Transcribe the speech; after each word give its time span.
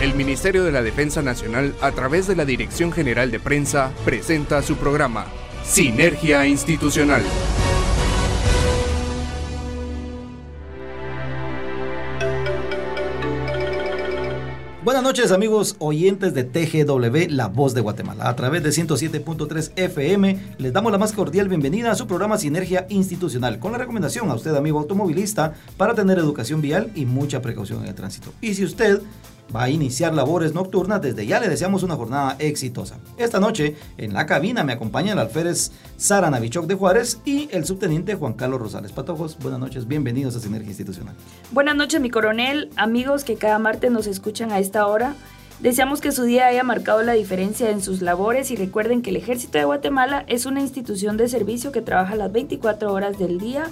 El 0.00 0.14
Ministerio 0.14 0.62
de 0.62 0.70
la 0.70 0.80
Defensa 0.80 1.22
Nacional, 1.22 1.74
a 1.80 1.90
través 1.90 2.28
de 2.28 2.36
la 2.36 2.44
Dirección 2.44 2.92
General 2.92 3.32
de 3.32 3.40
Prensa, 3.40 3.90
presenta 4.04 4.62
su 4.62 4.76
programa 4.76 5.26
Sinergia 5.64 6.46
Institucional. 6.46 7.20
Buenas 14.84 15.02
noches 15.02 15.32
amigos 15.32 15.74
oyentes 15.80 16.32
de 16.32 16.44
TGW, 16.44 17.30
La 17.30 17.48
Voz 17.48 17.74
de 17.74 17.80
Guatemala. 17.80 18.28
A 18.28 18.36
través 18.36 18.62
de 18.62 18.70
107.3 18.70 19.72
FM 19.74 20.38
les 20.58 20.72
damos 20.72 20.92
la 20.92 20.98
más 20.98 21.12
cordial 21.12 21.48
bienvenida 21.48 21.90
a 21.90 21.96
su 21.96 22.06
programa 22.06 22.38
Sinergia 22.38 22.86
Institucional, 22.88 23.58
con 23.58 23.72
la 23.72 23.78
recomendación 23.78 24.30
a 24.30 24.34
usted 24.34 24.54
amigo 24.54 24.78
automovilista 24.78 25.54
para 25.76 25.94
tener 25.94 26.18
educación 26.18 26.62
vial 26.62 26.92
y 26.94 27.04
mucha 27.04 27.42
precaución 27.42 27.82
en 27.82 27.88
el 27.88 27.94
tránsito. 27.96 28.32
Y 28.40 28.54
si 28.54 28.64
usted 28.64 29.02
va 29.54 29.64
a 29.64 29.70
iniciar 29.70 30.14
labores 30.14 30.54
nocturnas, 30.54 31.00
desde 31.00 31.26
ya 31.26 31.40
le 31.40 31.48
deseamos 31.48 31.82
una 31.82 31.96
jornada 31.96 32.36
exitosa. 32.38 32.98
Esta 33.16 33.40
noche 33.40 33.76
en 33.96 34.12
la 34.12 34.26
cabina 34.26 34.64
me 34.64 34.72
acompaña 34.72 35.12
el 35.12 35.18
alférez 35.18 35.72
Sara 35.96 36.30
Navichok 36.30 36.66
de 36.66 36.74
Juárez 36.74 37.20
y 37.24 37.48
el 37.52 37.64
subteniente 37.64 38.14
Juan 38.14 38.34
Carlos 38.34 38.60
Rosales 38.60 38.92
Patojos. 38.92 39.38
Buenas 39.38 39.60
noches, 39.60 39.86
bienvenidos 39.86 40.36
a 40.36 40.40
Sinergia 40.40 40.68
Institucional. 40.68 41.14
Buenas 41.50 41.76
noches, 41.76 42.00
mi 42.00 42.10
coronel, 42.10 42.70
amigos 42.76 43.24
que 43.24 43.36
cada 43.36 43.58
martes 43.58 43.90
nos 43.90 44.06
escuchan 44.06 44.52
a 44.52 44.58
esta 44.58 44.86
hora. 44.86 45.14
Deseamos 45.60 46.00
que 46.00 46.12
su 46.12 46.22
día 46.22 46.46
haya 46.46 46.62
marcado 46.62 47.02
la 47.02 47.14
diferencia 47.14 47.70
en 47.70 47.82
sus 47.82 48.00
labores 48.00 48.52
y 48.52 48.56
recuerden 48.56 49.02
que 49.02 49.10
el 49.10 49.16
Ejército 49.16 49.58
de 49.58 49.64
Guatemala 49.64 50.24
es 50.28 50.46
una 50.46 50.60
institución 50.60 51.16
de 51.16 51.28
servicio 51.28 51.72
que 51.72 51.82
trabaja 51.82 52.14
las 52.14 52.30
24 52.30 52.92
horas 52.92 53.18
del 53.18 53.38
día, 53.38 53.68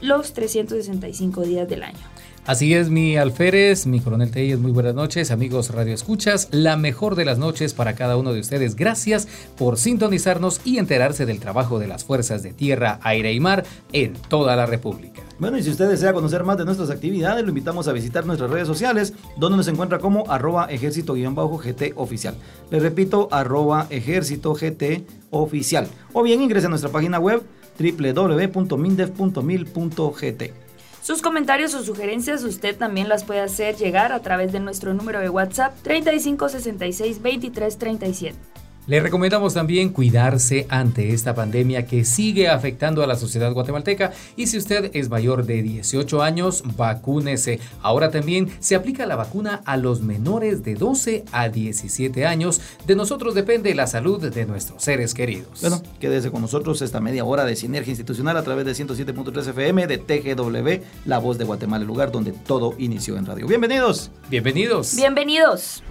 los 0.00 0.32
365 0.32 1.42
días 1.42 1.68
del 1.68 1.82
año. 1.82 1.98
Así 2.46 2.74
es, 2.74 2.90
mi 2.90 3.16
alférez, 3.16 3.86
mi 3.86 4.00
coronel 4.00 4.30
Telles, 4.30 4.58
muy 4.58 4.70
buenas 4.70 4.94
noches, 4.94 5.30
amigos 5.30 5.70
Radio 5.70 5.94
Escuchas, 5.94 6.48
la 6.50 6.76
mejor 6.76 7.14
de 7.14 7.24
las 7.24 7.38
noches 7.38 7.72
para 7.72 7.94
cada 7.94 8.18
uno 8.18 8.34
de 8.34 8.40
ustedes. 8.40 8.76
Gracias 8.76 9.26
por 9.56 9.78
sintonizarnos 9.78 10.60
y 10.62 10.76
enterarse 10.76 11.24
del 11.24 11.40
trabajo 11.40 11.78
de 11.78 11.88
las 11.88 12.04
fuerzas 12.04 12.42
de 12.42 12.52
tierra, 12.52 13.00
aire 13.02 13.32
y 13.32 13.40
mar 13.40 13.64
en 13.92 14.12
toda 14.28 14.56
la 14.56 14.66
República. 14.66 15.22
Bueno, 15.38 15.56
y 15.56 15.62
si 15.62 15.70
usted 15.70 15.88
desea 15.88 16.12
conocer 16.12 16.44
más 16.44 16.58
de 16.58 16.66
nuestras 16.66 16.90
actividades, 16.90 17.44
lo 17.44 17.48
invitamos 17.48 17.88
a 17.88 17.92
visitar 17.92 18.26
nuestras 18.26 18.50
redes 18.50 18.66
sociales, 18.66 19.14
donde 19.38 19.56
nos 19.56 19.68
encuentra 19.68 19.98
como 19.98 20.30
arroba 20.30 20.66
ejército-gt 20.66 21.94
oficial. 21.96 22.34
Le 22.70 22.78
repito, 22.78 23.28
arroba 23.30 23.86
ejército 23.88 24.52
GT 24.52 25.06
oficial. 25.30 25.88
O 26.12 26.22
bien 26.22 26.42
ingrese 26.42 26.66
a 26.66 26.70
nuestra 26.70 26.90
página 26.90 27.18
web 27.18 27.42
www.mindef.mil.gt. 27.78 30.63
Sus 31.04 31.20
comentarios 31.20 31.74
o 31.74 31.84
sugerencias 31.84 32.44
usted 32.44 32.78
también 32.78 33.10
las 33.10 33.24
puede 33.24 33.40
hacer 33.40 33.76
llegar 33.76 34.10
a 34.12 34.20
través 34.20 34.52
de 34.52 34.60
nuestro 34.60 34.94
número 34.94 35.20
de 35.20 35.28
WhatsApp 35.28 35.74
3566 35.82 37.22
2337. 37.22 38.53
Le 38.86 39.00
recomendamos 39.00 39.54
también 39.54 39.88
cuidarse 39.88 40.66
ante 40.68 41.14
esta 41.14 41.34
pandemia 41.34 41.86
que 41.86 42.04
sigue 42.04 42.48
afectando 42.48 43.02
a 43.02 43.06
la 43.06 43.16
sociedad 43.16 43.50
guatemalteca 43.50 44.12
y 44.36 44.46
si 44.46 44.58
usted 44.58 44.90
es 44.92 45.08
mayor 45.08 45.46
de 45.46 45.62
18 45.62 46.22
años, 46.22 46.62
vacúnese. 46.76 47.60
Ahora 47.80 48.10
también 48.10 48.50
se 48.60 48.74
aplica 48.74 49.06
la 49.06 49.16
vacuna 49.16 49.62
a 49.64 49.78
los 49.78 50.02
menores 50.02 50.62
de 50.64 50.74
12 50.74 51.24
a 51.32 51.48
17 51.48 52.26
años. 52.26 52.60
De 52.86 52.94
nosotros 52.94 53.34
depende 53.34 53.74
la 53.74 53.86
salud 53.86 54.20
de 54.22 54.44
nuestros 54.44 54.82
seres 54.82 55.14
queridos. 55.14 55.62
Bueno, 55.62 55.80
quédese 55.98 56.30
con 56.30 56.42
nosotros 56.42 56.82
esta 56.82 57.00
media 57.00 57.24
hora 57.24 57.46
de 57.46 57.56
sinergia 57.56 57.90
institucional 57.90 58.36
a 58.36 58.42
través 58.42 58.66
de 58.66 58.72
107.3 58.72 59.48
FM 59.48 59.86
de 59.86 59.96
TGW, 59.96 60.84
La 61.06 61.18
Voz 61.18 61.38
de 61.38 61.44
Guatemala, 61.44 61.80
el 61.80 61.88
lugar 61.88 62.12
donde 62.12 62.32
todo 62.32 62.74
inició 62.76 63.16
en 63.16 63.24
radio. 63.24 63.46
Bienvenidos. 63.46 64.10
Bienvenidos. 64.28 64.94
Bienvenidos. 64.94 65.82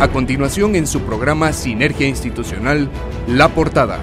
A 0.00 0.08
continuación 0.08 0.74
en 0.74 0.88
su 0.88 1.02
programa 1.02 1.52
Sinergia 1.52 2.08
Institucional, 2.08 2.90
La 3.28 3.48
Portada. 3.48 4.00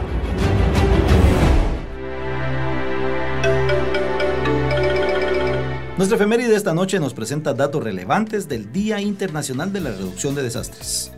Nuestra 5.97 6.15
efeméride 6.15 6.47
de 6.47 6.55
esta 6.55 6.73
noche 6.73 6.99
nos 6.99 7.13
presenta 7.13 7.53
datos 7.53 7.83
relevantes 7.83 8.47
del 8.47 8.71
Día 8.71 9.01
Internacional 9.01 9.73
de 9.73 9.81
la 9.81 9.91
Reducción 9.91 10.33
de 10.33 10.43
Desastres. 10.43 11.11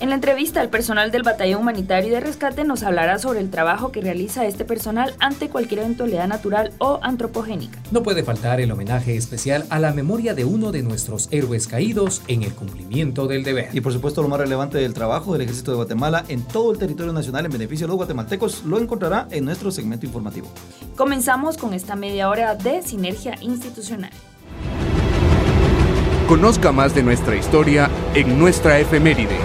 En 0.00 0.08
la 0.08 0.14
entrevista, 0.14 0.62
el 0.62 0.70
personal 0.70 1.10
del 1.10 1.24
Batallón 1.24 1.60
Humanitario 1.60 2.08
y 2.08 2.12
de 2.12 2.20
Rescate 2.20 2.64
nos 2.64 2.82
hablará 2.82 3.18
sobre 3.18 3.40
el 3.40 3.50
trabajo 3.50 3.92
que 3.92 4.00
realiza 4.00 4.46
este 4.46 4.64
personal 4.64 5.14
ante 5.20 5.50
cualquier 5.50 5.80
eventualidad 5.80 6.26
natural 6.26 6.72
o 6.78 7.00
antropogénica. 7.02 7.78
No 7.90 8.02
puede 8.02 8.24
faltar 8.24 8.62
el 8.62 8.72
homenaje 8.72 9.14
especial 9.14 9.66
a 9.68 9.78
la 9.78 9.92
memoria 9.92 10.32
de 10.32 10.46
uno 10.46 10.72
de 10.72 10.82
nuestros 10.82 11.28
héroes 11.32 11.66
caídos 11.66 12.22
en 12.28 12.42
el 12.44 12.54
cumplimiento 12.54 13.26
del 13.26 13.44
deber. 13.44 13.68
Y 13.74 13.82
por 13.82 13.92
supuesto, 13.92 14.22
lo 14.22 14.28
más 14.28 14.40
relevante 14.40 14.78
del 14.78 14.94
trabajo 14.94 15.34
del 15.34 15.42
Ejército 15.42 15.72
de 15.72 15.76
Guatemala 15.76 16.24
en 16.28 16.44
todo 16.44 16.72
el 16.72 16.78
territorio 16.78 17.12
nacional 17.12 17.44
en 17.44 17.52
beneficio 17.52 17.86
de 17.86 17.88
los 17.88 17.96
guatemaltecos 17.96 18.64
lo 18.64 18.78
encontrará 18.78 19.28
en 19.30 19.44
nuestro 19.44 19.70
segmento 19.70 20.06
informativo. 20.06 20.48
Comenzamos 20.96 21.58
con 21.58 21.74
esta 21.74 21.94
media 21.94 22.30
hora 22.30 22.54
de 22.54 22.80
Sinergia 22.80 23.34
Institucional. 23.42 24.12
Conozca 26.26 26.72
más 26.72 26.94
de 26.94 27.02
nuestra 27.02 27.36
historia 27.36 27.90
en 28.14 28.38
nuestra 28.38 28.78
efeméride. 28.78 29.36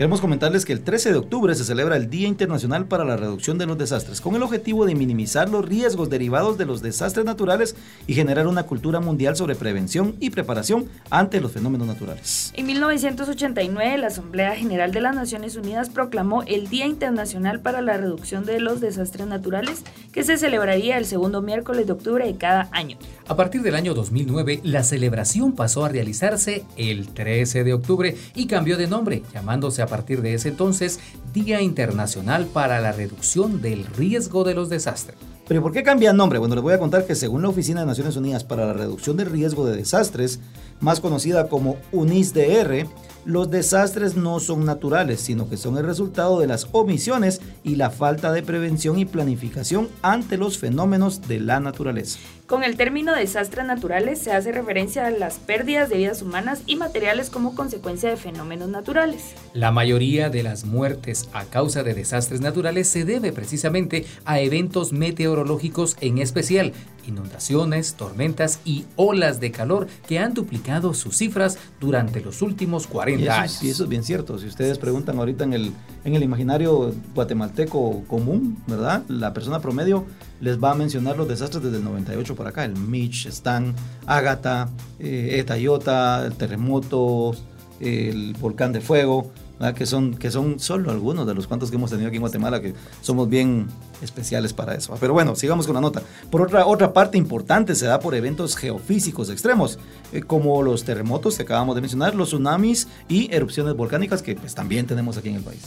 Queremos 0.00 0.22
comentarles 0.22 0.64
que 0.64 0.72
el 0.72 0.80
13 0.80 1.12
de 1.12 1.18
octubre 1.18 1.54
se 1.54 1.62
celebra 1.62 1.94
el 1.94 2.08
Día 2.08 2.26
Internacional 2.26 2.86
para 2.86 3.04
la 3.04 3.18
Reducción 3.18 3.58
de 3.58 3.66
los 3.66 3.76
Desastres, 3.76 4.22
con 4.22 4.34
el 4.34 4.42
objetivo 4.42 4.86
de 4.86 4.94
minimizar 4.94 5.50
los 5.50 5.62
riesgos 5.62 6.08
derivados 6.08 6.56
de 6.56 6.64
los 6.64 6.80
desastres 6.80 7.26
naturales 7.26 7.76
y 8.06 8.14
generar 8.14 8.46
una 8.46 8.62
cultura 8.62 9.00
mundial 9.00 9.36
sobre 9.36 9.56
prevención 9.56 10.16
y 10.18 10.30
preparación 10.30 10.86
ante 11.10 11.42
los 11.42 11.52
fenómenos 11.52 11.86
naturales. 11.86 12.50
En 12.56 12.64
1989, 12.64 13.98
la 13.98 14.06
Asamblea 14.06 14.56
General 14.56 14.90
de 14.90 15.02
las 15.02 15.14
Naciones 15.14 15.56
Unidas 15.56 15.90
proclamó 15.90 16.44
el 16.44 16.68
Día 16.68 16.86
Internacional 16.86 17.60
para 17.60 17.82
la 17.82 17.98
Reducción 17.98 18.46
de 18.46 18.58
los 18.58 18.80
Desastres 18.80 19.26
Naturales, 19.26 19.84
que 20.12 20.24
se 20.24 20.38
celebraría 20.38 20.96
el 20.96 21.04
segundo 21.04 21.42
miércoles 21.42 21.86
de 21.86 21.92
octubre 21.92 22.24
de 22.24 22.38
cada 22.38 22.70
año. 22.72 22.96
A 23.28 23.36
partir 23.36 23.60
del 23.60 23.74
año 23.74 23.92
2009, 23.92 24.60
la 24.64 24.82
celebración 24.82 25.52
pasó 25.52 25.84
a 25.84 25.90
realizarse 25.90 26.64
el 26.78 27.08
13 27.08 27.64
de 27.64 27.74
octubre 27.74 28.16
y 28.34 28.46
cambió 28.46 28.78
de 28.78 28.86
nombre, 28.86 29.24
llamándose 29.34 29.82
a 29.82 29.89
partir 29.90 30.22
de 30.22 30.32
ese 30.32 30.48
entonces 30.48 31.00
Día 31.34 31.60
Internacional 31.60 32.46
para 32.46 32.80
la 32.80 32.92
Reducción 32.92 33.60
del 33.60 33.84
Riesgo 33.84 34.44
de 34.44 34.54
los 34.54 34.70
Desastres. 34.70 35.18
¿Pero 35.46 35.62
por 35.62 35.72
qué 35.72 35.82
cambia 35.82 36.12
el 36.12 36.16
nombre? 36.16 36.38
Bueno, 36.38 36.54
les 36.54 36.62
voy 36.62 36.74
a 36.74 36.78
contar 36.78 37.06
que 37.06 37.16
según 37.16 37.42
la 37.42 37.48
Oficina 37.48 37.80
de 37.80 37.86
Naciones 37.86 38.16
Unidas 38.16 38.44
para 38.44 38.66
la 38.66 38.72
Reducción 38.72 39.16
del 39.16 39.30
Riesgo 39.30 39.66
de 39.66 39.76
Desastres, 39.76 40.38
más 40.78 41.00
conocida 41.00 41.48
como 41.48 41.76
UNISDR, 41.90 42.86
los 43.24 43.50
desastres 43.50 44.16
no 44.16 44.40
son 44.40 44.64
naturales, 44.64 45.20
sino 45.20 45.48
que 45.48 45.56
son 45.56 45.76
el 45.76 45.84
resultado 45.84 46.40
de 46.40 46.46
las 46.46 46.68
omisiones 46.72 47.40
y 47.62 47.76
la 47.76 47.90
falta 47.90 48.32
de 48.32 48.42
prevención 48.42 48.98
y 48.98 49.04
planificación 49.04 49.88
ante 50.02 50.36
los 50.36 50.58
fenómenos 50.58 51.28
de 51.28 51.40
la 51.40 51.60
naturaleza. 51.60 52.18
Con 52.46 52.64
el 52.64 52.76
término 52.76 53.14
desastres 53.14 53.64
naturales 53.64 54.18
se 54.18 54.32
hace 54.32 54.50
referencia 54.50 55.06
a 55.06 55.10
las 55.10 55.38
pérdidas 55.38 55.88
de 55.88 55.98
vidas 55.98 56.20
humanas 56.20 56.62
y 56.66 56.74
materiales 56.74 57.30
como 57.30 57.54
consecuencia 57.54 58.10
de 58.10 58.16
fenómenos 58.16 58.68
naturales. 58.68 59.34
La 59.54 59.70
mayoría 59.70 60.30
de 60.30 60.42
las 60.42 60.64
muertes 60.64 61.28
a 61.32 61.44
causa 61.44 61.84
de 61.84 61.94
desastres 61.94 62.40
naturales 62.40 62.88
se 62.88 63.04
debe 63.04 63.32
precisamente 63.32 64.04
a 64.24 64.40
eventos 64.40 64.92
meteorológicos 64.92 65.96
en 66.00 66.18
especial, 66.18 66.72
inundaciones, 67.06 67.94
tormentas 67.94 68.60
y 68.64 68.84
olas 68.96 69.40
de 69.40 69.50
calor 69.50 69.88
que 70.06 70.18
han 70.18 70.34
duplicado 70.34 70.94
sus 70.94 71.16
cifras 71.16 71.58
durante 71.80 72.20
los 72.20 72.42
últimos 72.42 72.86
40 72.86 73.22
y 73.22 73.26
eso, 73.26 73.32
años. 73.32 73.62
Y 73.62 73.70
eso 73.70 73.84
es 73.84 73.88
bien 73.88 74.04
cierto. 74.04 74.38
Si 74.38 74.46
ustedes 74.46 74.78
preguntan 74.78 75.18
ahorita 75.18 75.44
en 75.44 75.52
el, 75.52 75.72
en 76.04 76.14
el 76.14 76.22
imaginario 76.22 76.94
guatemalteco 77.14 78.04
común, 78.06 78.62
¿verdad? 78.66 79.02
La 79.08 79.32
persona 79.32 79.60
promedio 79.60 80.04
les 80.40 80.62
va 80.62 80.72
a 80.72 80.74
mencionar 80.74 81.16
los 81.16 81.28
desastres 81.28 81.62
desde 81.62 81.78
el 81.78 81.84
98 81.84 82.34
por 82.34 82.46
acá. 82.46 82.64
El 82.64 82.76
Mitch, 82.76 83.26
Stan, 83.26 83.74
Ágata, 84.06 84.70
eh, 84.98 85.38
Etayota, 85.38 86.26
el 86.26 86.34
terremoto, 86.34 87.34
el 87.80 88.34
volcán 88.40 88.72
de 88.72 88.80
fuego. 88.80 89.32
Que 89.76 89.84
son, 89.84 90.14
que 90.14 90.30
son 90.30 90.58
solo 90.58 90.90
algunos 90.90 91.26
de 91.26 91.34
los 91.34 91.46
cuantos 91.46 91.70
que 91.70 91.76
hemos 91.76 91.90
tenido 91.90 92.08
aquí 92.08 92.16
en 92.16 92.22
Guatemala, 92.22 92.62
que 92.62 92.72
somos 93.02 93.28
bien 93.28 93.66
especiales 94.00 94.54
para 94.54 94.74
eso. 94.74 94.96
Pero 94.98 95.12
bueno, 95.12 95.36
sigamos 95.36 95.66
con 95.66 95.74
la 95.74 95.82
nota. 95.82 96.02
Por 96.30 96.40
otra, 96.40 96.64
otra 96.64 96.94
parte 96.94 97.18
importante 97.18 97.74
se 97.74 97.84
da 97.84 98.00
por 98.00 98.14
eventos 98.14 98.56
geofísicos 98.56 99.28
extremos, 99.28 99.78
eh, 100.12 100.22
como 100.22 100.62
los 100.62 100.84
terremotos 100.84 101.36
que 101.36 101.42
acabamos 101.42 101.74
de 101.74 101.82
mencionar, 101.82 102.14
los 102.14 102.28
tsunamis 102.28 102.88
y 103.06 103.28
erupciones 103.34 103.74
volcánicas 103.76 104.22
que 104.22 104.34
pues, 104.34 104.54
también 104.54 104.86
tenemos 104.86 105.18
aquí 105.18 105.28
en 105.28 105.36
el 105.36 105.42
país. 105.42 105.60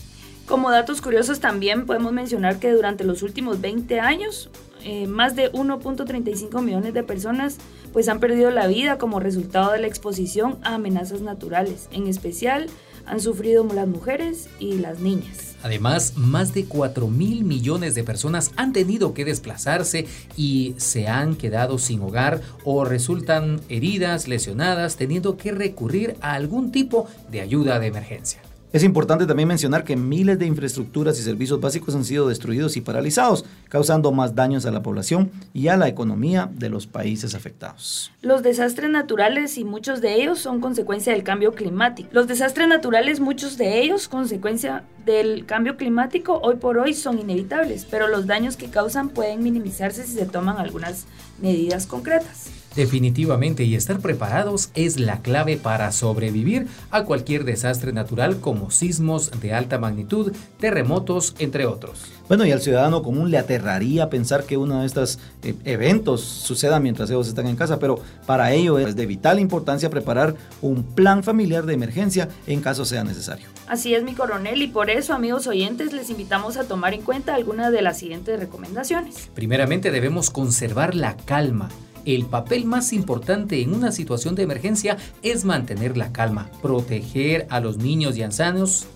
Como 0.48 0.72
datos 0.72 1.00
curiosos 1.00 1.40
también 1.40 1.86
podemos 1.86 2.12
mencionar 2.12 2.58
que 2.58 2.72
durante 2.72 3.04
los 3.04 3.22
últimos 3.22 3.62
20 3.62 4.00
años, 4.00 4.50
eh, 4.84 5.08
más 5.08 5.36
de 5.36 5.52
1.35 5.54 6.62
millones 6.62 6.94
de 6.94 7.04
personas 7.04 7.58
pues 7.94 8.10
han 8.10 8.20
perdido 8.20 8.52
la 8.52 8.68
vida 8.68 8.98
como 8.98 9.22
resultado 9.22 9.72
de 9.72 9.80
la 9.80 9.88
exposición 9.88 10.58
a 10.64 10.76
amenazas 10.76 11.22
naturales, 11.22 11.88
en 11.92 12.08
especial 12.08 12.68
han 13.06 13.20
sufrido 13.20 13.64
las 13.74 13.88
mujeres 13.88 14.50
y 14.60 14.74
las 14.80 15.00
niñas. 15.00 15.56
Además, 15.64 16.14
más 16.18 16.54
de 16.54 16.66
4 16.66 17.08
mil 17.08 17.46
millones 17.46 17.96
de 17.96 18.04
personas 18.04 18.52
han 18.58 18.74
tenido 18.74 19.14
que 19.14 19.24
desplazarse 19.24 20.08
y 20.36 20.76
se 20.78 21.08
han 21.08 21.36
quedado 21.36 21.78
sin 21.78 22.02
hogar 22.02 22.42
o 22.66 22.84
resultan 22.84 23.62
heridas, 23.70 24.28
lesionadas, 24.28 24.98
teniendo 24.98 25.38
que 25.38 25.52
recurrir 25.52 26.18
a 26.22 26.34
algún 26.34 26.72
tipo 26.72 27.08
de 27.32 27.42
ayuda 27.42 27.80
de 27.80 27.88
emergencia. 27.88 28.42
Es 28.74 28.82
importante 28.82 29.28
también 29.28 29.48
mencionar 29.48 29.84
que 29.84 29.96
miles 29.96 30.40
de 30.40 30.48
infraestructuras 30.48 31.20
y 31.20 31.22
servicios 31.22 31.62
básicos 31.62 31.94
han 31.94 32.04
sido 32.04 32.28
destruidos 32.28 32.76
y 32.76 32.82
paralizados, 32.82 33.46
causando 33.70 34.12
más 34.12 34.34
daños 34.34 34.66
a 34.66 34.72
la 34.72 34.82
población 34.82 35.30
y 35.54 35.68
a 35.68 35.78
la 35.78 35.88
economía 35.88 36.50
de 36.52 36.70
los 36.70 36.88
países 36.88 37.36
afectados. 37.36 38.12
Los 38.24 38.42
desastres 38.42 38.90
naturales 38.90 39.60
y 39.60 39.64
muchos 39.64 40.02
de 40.02 40.16
ellos 40.16 40.40
son 40.40 40.60
consecuencia 40.60 41.14
del 41.14 41.22
cambio 41.22 41.54
climático. 41.54 42.10
Los 42.14 42.28
desastres 42.28 42.68
naturales, 42.68 43.20
muchos 43.20 43.60
de 43.60 43.80
ellos 43.80 44.08
consecuencia 44.08 44.84
del 45.06 45.46
cambio 45.46 45.78
climático, 45.78 46.40
hoy 46.42 46.56
por 46.56 46.80
hoy 46.80 46.96
son 46.96 47.20
inevitables, 47.20 47.86
pero 47.86 48.08
los 48.08 48.26
daños 48.26 48.58
que 48.58 48.72
causan 48.72 49.10
pueden 49.10 49.44
minimizarse 49.44 50.04
si 50.04 50.14
se 50.14 50.26
toman 50.26 50.58
algunas 50.58 51.06
medidas 51.40 51.86
concretas. 51.86 52.63
Definitivamente, 52.76 53.64
y 53.64 53.76
estar 53.76 54.00
preparados 54.00 54.70
es 54.74 55.00
la 55.00 55.22
clave 55.22 55.58
para 55.58 55.92
sobrevivir 55.92 56.68
a 56.90 57.04
cualquier 57.04 57.44
desastre 57.44 57.94
natural 57.94 58.40
como 58.40 58.72
sismos 58.72 59.32
de 59.42 59.54
alta 59.54 59.78
magnitud, 59.78 60.34
terremotos, 60.60 61.36
entre 61.40 61.66
otros. 61.66 62.06
Bueno, 62.28 62.46
y 62.46 62.52
al 62.52 62.62
ciudadano 62.62 63.04
común 63.04 63.30
le 63.30 63.38
aterraría 63.38 64.10
pensar 64.10 64.46
que 64.46 64.58
uno 64.58 64.82
de 64.82 64.88
estos 64.88 65.20
eh, 65.44 65.56
eventos 65.66 66.22
suceda 66.22 66.80
mientras 66.80 67.10
ellos 67.10 67.28
están 67.28 67.48
en 67.48 67.56
casa, 67.56 67.80
pero 67.80 68.00
para 68.26 68.54
ello 68.54 68.80
es 68.80 68.96
de 68.96 69.06
vital 69.06 69.40
importancia 69.40 69.90
preparar 69.90 70.36
un 70.62 70.84
plan 70.84 71.24
familiar 71.24 71.66
de 71.66 71.74
emergencia 71.74 72.30
en 72.48 72.62
caso 72.62 72.86
sea 72.86 73.04
necesario. 73.04 73.48
Así 73.68 73.94
es, 73.94 74.04
mi 74.04 74.14
coronel, 74.14 74.62
y 74.62 74.68
por 74.68 74.90
eso, 74.90 75.14
amigos 75.14 75.48
oyentes, 75.48 75.94
les 75.94 76.10
invitamos 76.10 76.58
a 76.58 76.64
tomar 76.64 76.94
en 76.94 77.02
cuenta 77.02 77.36
algunas 77.36 77.72
de 77.72 77.82
las 77.82 77.98
siguientes 77.98 78.40
recomendaciones. 78.40 79.30
Primeramente, 79.36 79.92
debemos 79.92 80.30
conservar 80.30 80.96
la 80.96 81.16
calma 81.18 81.70
el 82.06 82.26
papel 82.26 82.66
más 82.66 82.94
importante 82.94 83.62
en 83.62 83.74
una 83.74 83.92
situación 83.92 84.36
de 84.36 84.44
emergencia 84.44 84.98
es 85.22 85.46
mantener 85.46 85.98
la 85.98 86.12
calma, 86.12 86.50
proteger 86.62 87.48
a 87.50 87.60
los 87.60 87.78
niños 87.78 88.18
y 88.18 88.24
ancianos 88.24 88.88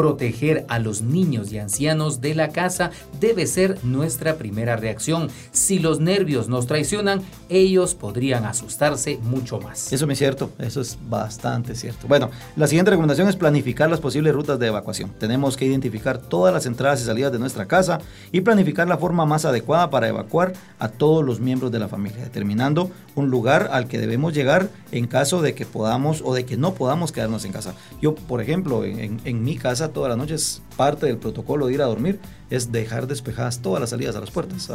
Proteger 0.00 0.64
a 0.68 0.78
los 0.78 1.02
niños 1.02 1.52
y 1.52 1.58
ancianos 1.58 2.22
de 2.22 2.34
la 2.34 2.48
casa 2.48 2.90
debe 3.20 3.46
ser 3.46 3.84
nuestra 3.84 4.36
primera 4.36 4.76
reacción. 4.76 5.28
Si 5.52 5.78
los 5.78 6.00
nervios 6.00 6.48
nos 6.48 6.66
traicionan, 6.66 7.20
ellos 7.50 7.94
podrían 7.94 8.46
asustarse 8.46 9.18
mucho 9.22 9.60
más. 9.60 9.92
Eso 9.92 10.10
es 10.10 10.18
cierto, 10.18 10.52
eso 10.58 10.80
es 10.80 10.96
bastante 11.10 11.74
cierto. 11.74 12.08
Bueno, 12.08 12.30
la 12.56 12.66
siguiente 12.66 12.92
recomendación 12.92 13.28
es 13.28 13.36
planificar 13.36 13.90
las 13.90 14.00
posibles 14.00 14.32
rutas 14.32 14.58
de 14.58 14.68
evacuación. 14.68 15.10
Tenemos 15.18 15.58
que 15.58 15.66
identificar 15.66 16.16
todas 16.16 16.54
las 16.54 16.64
entradas 16.64 17.02
y 17.02 17.04
salidas 17.04 17.30
de 17.30 17.38
nuestra 17.38 17.66
casa 17.66 18.00
y 18.32 18.40
planificar 18.40 18.88
la 18.88 18.96
forma 18.96 19.26
más 19.26 19.44
adecuada 19.44 19.90
para 19.90 20.08
evacuar 20.08 20.54
a 20.78 20.88
todos 20.88 21.22
los 21.22 21.40
miembros 21.40 21.70
de 21.72 21.78
la 21.78 21.88
familia, 21.88 22.24
determinando 22.24 22.90
un 23.16 23.28
lugar 23.28 23.68
al 23.70 23.86
que 23.86 23.98
debemos 23.98 24.32
llegar 24.32 24.70
en 24.92 25.06
caso 25.06 25.42
de 25.42 25.52
que 25.54 25.66
podamos 25.66 26.22
o 26.24 26.32
de 26.32 26.46
que 26.46 26.56
no 26.56 26.72
podamos 26.72 27.12
quedarnos 27.12 27.44
en 27.44 27.52
casa. 27.52 27.74
Yo, 28.00 28.14
por 28.14 28.40
ejemplo, 28.40 28.82
en, 28.84 29.20
en 29.24 29.44
mi 29.44 29.58
casa 29.58 29.89
todas 29.90 30.08
las 30.08 30.18
noches, 30.18 30.62
parte 30.76 31.06
del 31.06 31.18
protocolo 31.18 31.66
de 31.66 31.74
ir 31.74 31.82
a 31.82 31.86
dormir 31.86 32.18
es 32.48 32.72
dejar 32.72 33.06
despejadas 33.06 33.60
todas 33.60 33.80
las 33.80 33.90
salidas 33.90 34.16
a 34.16 34.20
las 34.20 34.30
puertas. 34.30 34.68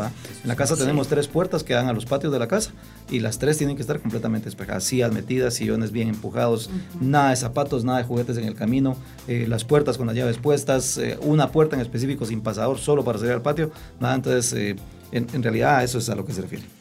En 0.44 0.48
la 0.48 0.56
casa 0.56 0.76
tenemos 0.78 1.08
tres 1.08 1.28
puertas 1.28 1.64
que 1.64 1.74
dan 1.74 1.88
a 1.88 1.94
los 1.94 2.06
patios 2.06 2.32
de 2.32 2.40
la 2.40 2.48
casa 2.48 2.72
y 3.10 3.20
las 3.20 3.38
tres 3.38 3.58
tienen 3.58 3.76
que 3.76 3.82
estar 3.82 4.00
completamente 4.00 4.46
despejadas. 4.46 4.84
Sillas 4.84 5.12
metidas, 5.12 5.56
sillones 5.56 5.92
bien 5.92 6.08
empujados, 6.08 6.70
nada 7.02 7.32
de 7.32 7.36
zapatos, 7.36 7.84
nada 7.84 7.98
de 7.98 8.06
juguetes 8.06 8.38
en 8.38 8.46
el 8.46 8.56
camino, 8.56 8.96
eh, 9.28 9.46
las 9.48 9.66
puertas 9.66 9.98
con 9.98 10.08
las 10.08 10.16
llaves 10.16 10.38
puestas, 10.38 10.98
eh, 10.98 11.18
una 11.22 11.52
puerta 11.52 11.76
en 11.76 11.82
específico 11.82 12.26
sin 12.26 12.42
pasador 12.42 12.78
solo 12.78 13.04
para 13.04 13.18
salir 13.18 13.34
al 13.34 13.42
patio. 13.42 13.72
Nada, 14.00 14.16
entonces, 14.16 14.54
eh, 14.54 14.76
en, 15.12 15.28
en 15.34 15.44
realidad, 15.44 15.84
eso 15.84 15.98
es 15.98 16.10
a 16.10 16.16
lo 16.16 16.26
que 16.26 16.34
se 16.34 16.42
refiere. 16.42 16.75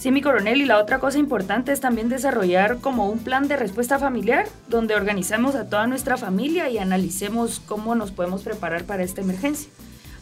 Sí, 0.00 0.10
mi 0.10 0.22
coronel, 0.22 0.62
y 0.62 0.64
la 0.64 0.78
otra 0.78 0.98
cosa 0.98 1.18
importante 1.18 1.72
es 1.72 1.80
también 1.80 2.08
desarrollar 2.08 2.78
como 2.78 3.10
un 3.10 3.18
plan 3.18 3.48
de 3.48 3.56
respuesta 3.58 3.98
familiar, 3.98 4.48
donde 4.66 4.94
organizamos 4.94 5.54
a 5.54 5.68
toda 5.68 5.86
nuestra 5.86 6.16
familia 6.16 6.70
y 6.70 6.78
analicemos 6.78 7.60
cómo 7.66 7.94
nos 7.94 8.10
podemos 8.10 8.40
preparar 8.40 8.84
para 8.84 9.02
esta 9.02 9.20
emergencia. 9.20 9.70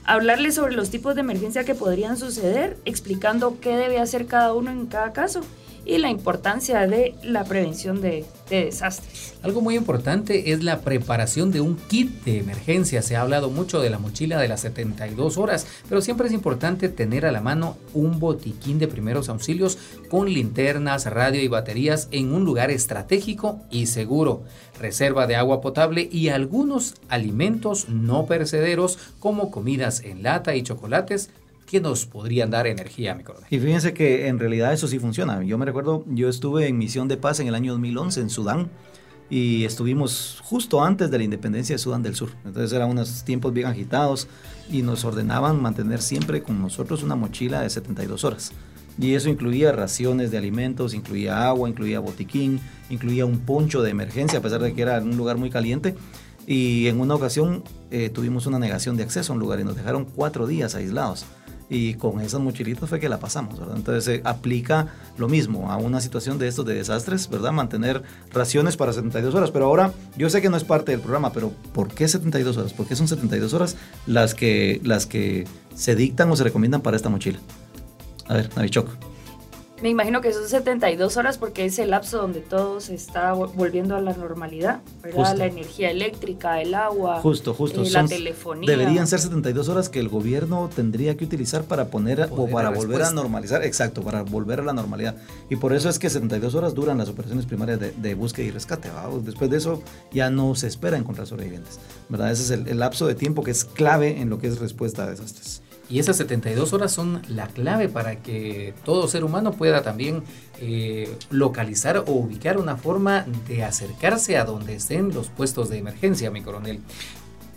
Hablarles 0.04 0.56
sobre 0.56 0.74
los 0.74 0.90
tipos 0.90 1.14
de 1.14 1.20
emergencia 1.20 1.62
que 1.62 1.76
podrían 1.76 2.16
suceder, 2.16 2.76
explicando 2.86 3.60
qué 3.60 3.76
debe 3.76 4.00
hacer 4.00 4.26
cada 4.26 4.52
uno 4.52 4.72
en 4.72 4.86
cada 4.86 5.12
caso 5.12 5.42
y 5.88 5.96
la 5.96 6.10
importancia 6.10 6.86
de 6.86 7.14
la 7.22 7.44
prevención 7.44 8.02
de, 8.02 8.26
desastres. 8.50 9.34
Algo 9.42 9.60
muy 9.60 9.76
importante 9.76 10.52
es 10.52 10.62
la 10.62 10.80
preparación 10.80 11.50
de 11.50 11.60
un 11.60 11.76
kit 11.76 12.24
de 12.24 12.38
emergencia. 12.38 13.02
Se 13.02 13.16
ha 13.16 13.22
hablado 13.22 13.50
mucho 13.50 13.80
de 13.80 13.90
la 13.90 13.98
mochila 13.98 14.38
de 14.38 14.48
las 14.48 14.60
72 14.60 15.36
horas, 15.36 15.66
pero 15.88 16.00
siempre 16.00 16.28
es 16.28 16.32
importante 16.32 16.88
tener 16.88 17.26
a 17.26 17.32
la 17.32 17.40
mano 17.40 17.76
un 17.92 18.20
botiquín 18.20 18.78
de 18.78 18.88
primeros 18.88 19.28
auxilios 19.28 19.78
con 20.08 20.32
linternas, 20.32 21.06
radio 21.06 21.42
y 21.42 21.48
baterías 21.48 22.08
en 22.10 22.32
un 22.32 22.44
lugar 22.44 22.70
estratégico 22.70 23.60
y 23.70 23.86
seguro, 23.86 24.44
reserva 24.78 25.26
de 25.26 25.36
agua 25.36 25.60
potable 25.60 26.08
y 26.10 26.28
algunos 26.28 26.94
alimentos 27.08 27.88
no 27.88 28.26
perecederos 28.26 28.98
como 29.20 29.50
comidas 29.50 30.00
en 30.04 30.22
lata 30.22 30.54
y 30.54 30.62
chocolates 30.62 31.30
que 31.68 31.80
nos 31.82 32.06
podrían 32.06 32.50
dar 32.50 32.66
energía, 32.66 33.14
mi 33.14 33.22
coronel. 33.22 33.46
Y 33.50 33.58
fíjense 33.58 33.92
que 33.92 34.26
en 34.26 34.38
realidad 34.38 34.72
eso 34.72 34.88
sí 34.88 34.98
funciona. 34.98 35.44
Yo 35.44 35.58
me 35.58 35.66
recuerdo, 35.66 36.02
yo 36.08 36.30
estuve 36.30 36.66
en 36.66 36.78
misión 36.78 37.08
de 37.08 37.18
paz 37.18 37.40
en 37.40 37.46
el 37.46 37.54
año 37.54 37.72
2011 37.72 38.22
en 38.22 38.30
Sudán 38.30 38.70
y 39.28 39.64
estuvimos 39.64 40.40
justo 40.42 40.82
antes 40.82 41.10
de 41.10 41.18
la 41.18 41.24
independencia 41.24 41.74
de 41.74 41.78
Sudán 41.78 42.02
del 42.02 42.14
Sur. 42.14 42.30
Entonces 42.46 42.72
eran 42.72 42.88
unos 42.88 43.22
tiempos 43.22 43.52
bien 43.52 43.66
agitados 43.66 44.28
y 44.70 44.80
nos 44.80 45.04
ordenaban 45.04 45.60
mantener 45.60 46.00
siempre 46.00 46.42
con 46.42 46.58
nosotros 46.58 47.02
una 47.02 47.16
mochila 47.16 47.60
de 47.60 47.68
72 47.68 48.24
horas. 48.24 48.52
Y 48.98 49.14
eso 49.14 49.28
incluía 49.28 49.70
raciones 49.70 50.30
de 50.30 50.38
alimentos, 50.38 50.94
incluía 50.94 51.46
agua, 51.46 51.68
incluía 51.68 52.00
botiquín, 52.00 52.60
incluía 52.88 53.26
un 53.26 53.40
poncho 53.40 53.82
de 53.82 53.90
emergencia, 53.90 54.38
a 54.38 54.42
pesar 54.42 54.62
de 54.62 54.72
que 54.72 54.80
era 54.80 55.00
un 55.00 55.18
lugar 55.18 55.36
muy 55.36 55.50
caliente. 55.50 55.94
Y 56.46 56.86
en 56.86 56.98
una 56.98 57.14
ocasión 57.14 57.62
eh, 57.90 58.08
tuvimos 58.08 58.46
una 58.46 58.58
negación 58.58 58.96
de 58.96 59.02
acceso 59.02 59.32
a 59.32 59.34
un 59.34 59.40
lugar 59.40 59.60
y 59.60 59.64
nos 59.64 59.76
dejaron 59.76 60.06
cuatro 60.06 60.46
días 60.46 60.74
aislados 60.74 61.26
y 61.70 61.94
con 61.94 62.20
esas 62.20 62.40
mochilitas 62.40 62.88
fue 62.88 62.98
que 62.98 63.08
la 63.08 63.18
pasamos, 63.18 63.58
¿verdad? 63.58 63.76
Entonces 63.76 64.04
se 64.04 64.22
aplica 64.24 64.88
lo 65.16 65.28
mismo 65.28 65.70
a 65.70 65.76
una 65.76 66.00
situación 66.00 66.38
de 66.38 66.48
estos 66.48 66.64
de 66.64 66.74
desastres, 66.74 67.28
¿verdad? 67.28 67.52
Mantener 67.52 68.02
raciones 68.32 68.76
para 68.76 68.92
72 68.92 69.34
horas, 69.34 69.50
pero 69.50 69.66
ahora 69.66 69.92
yo 70.16 70.30
sé 70.30 70.40
que 70.40 70.48
no 70.48 70.56
es 70.56 70.64
parte 70.64 70.92
del 70.92 71.00
programa, 71.00 71.32
pero 71.32 71.52
¿por 71.72 71.88
qué 71.88 72.08
72 72.08 72.56
horas? 72.56 72.72
¿Por 72.72 72.86
qué 72.86 72.96
son 72.96 73.08
72 73.08 73.52
horas 73.52 73.76
las 74.06 74.34
que, 74.34 74.80
las 74.82 75.06
que 75.06 75.46
se 75.74 75.94
dictan 75.94 76.30
o 76.30 76.36
se 76.36 76.44
recomiendan 76.44 76.80
para 76.80 76.96
esta 76.96 77.08
mochila? 77.08 77.38
A 78.26 78.34
ver, 78.34 78.50
Navichok. 78.56 79.07
Me 79.80 79.88
imagino 79.88 80.20
que 80.20 80.32
son 80.32 80.48
72 80.48 81.16
horas 81.16 81.38
porque 81.38 81.64
es 81.64 81.78
el 81.78 81.90
lapso 81.90 82.18
donde 82.18 82.40
todo 82.40 82.80
se 82.80 82.94
está 82.94 83.32
volviendo 83.32 83.94
a 83.94 84.00
la 84.00 84.12
normalidad, 84.12 84.80
¿verdad? 85.02 85.36
La 85.36 85.46
energía 85.46 85.90
eléctrica, 85.90 86.60
el 86.60 86.74
agua, 86.74 87.20
justo, 87.20 87.54
justo. 87.54 87.82
Eh, 87.82 87.90
la 87.90 88.04
telefonía. 88.04 88.68
Deberían 88.68 89.06
ser 89.06 89.20
72 89.20 89.68
horas 89.68 89.88
que 89.88 90.00
el 90.00 90.08
gobierno 90.08 90.68
tendría 90.74 91.16
que 91.16 91.24
utilizar 91.24 91.64
para 91.64 91.88
poner 91.88 92.28
o 92.30 92.48
para 92.48 92.70
volver 92.70 93.02
a 93.02 93.12
normalizar, 93.12 93.64
exacto, 93.64 94.02
para 94.02 94.22
volver 94.22 94.60
a 94.60 94.64
la 94.64 94.72
normalidad. 94.72 95.14
Y 95.48 95.56
por 95.56 95.72
eso 95.72 95.88
es 95.88 95.98
que 95.98 96.10
72 96.10 96.54
horas 96.56 96.74
duran 96.74 96.98
las 96.98 97.08
operaciones 97.08 97.46
primarias 97.46 97.78
de, 97.78 98.14
búsqueda 98.14 98.46
y 98.46 98.50
rescate. 98.50 98.90
Después 99.22 99.48
de 99.50 99.58
eso 99.58 99.82
ya 100.12 100.28
no 100.28 100.56
se 100.56 100.66
espera 100.66 100.96
encontrar 100.96 101.26
sobrevivientes, 101.28 101.78
¿verdad? 102.08 102.32
Ese 102.32 102.42
es 102.42 102.50
el, 102.50 102.66
el 102.66 102.78
lapso 102.80 103.06
de 103.06 103.14
tiempo 103.14 103.44
que 103.44 103.52
es 103.52 103.64
clave 103.64 104.20
en 104.20 104.28
lo 104.28 104.38
que 104.38 104.48
es 104.48 104.58
respuesta 104.58 105.04
a 105.04 105.10
desastres. 105.10 105.62
Y 105.90 105.98
esas 105.98 106.18
72 106.18 106.72
horas 106.74 106.92
son 106.92 107.22
la 107.28 107.46
clave 107.46 107.88
para 107.88 108.16
que 108.16 108.74
todo 108.84 109.08
ser 109.08 109.24
humano 109.24 109.52
pueda 109.52 109.82
también 109.82 110.22
eh, 110.60 111.16
localizar 111.30 111.98
o 111.98 112.12
ubicar 112.12 112.58
una 112.58 112.76
forma 112.76 113.24
de 113.46 113.64
acercarse 113.64 114.36
a 114.36 114.44
donde 114.44 114.74
estén 114.74 115.14
los 115.14 115.28
puestos 115.30 115.70
de 115.70 115.78
emergencia, 115.78 116.30
mi 116.30 116.42
coronel. 116.42 116.80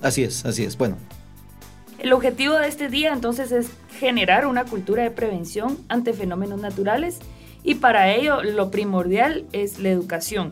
Así 0.02 0.24
es, 0.24 0.46
así 0.46 0.64
es. 0.64 0.78
Bueno. 0.78 0.96
El 2.00 2.14
objetivo 2.14 2.56
de 2.56 2.68
este 2.68 2.90
día 2.90 3.14
entonces 3.14 3.52
es 3.52 3.70
generar 4.00 4.48
una 4.48 4.64
cultura 4.64 5.04
de 5.04 5.12
prevención 5.12 5.78
ante 5.90 6.14
fenómenos 6.14 6.60
naturales 6.60 7.20
y 7.64 7.76
para 7.76 8.12
ello 8.12 8.42
lo 8.42 8.72
primordial 8.72 9.46
es 9.52 9.78
la 9.78 9.90
educación. 9.90 10.52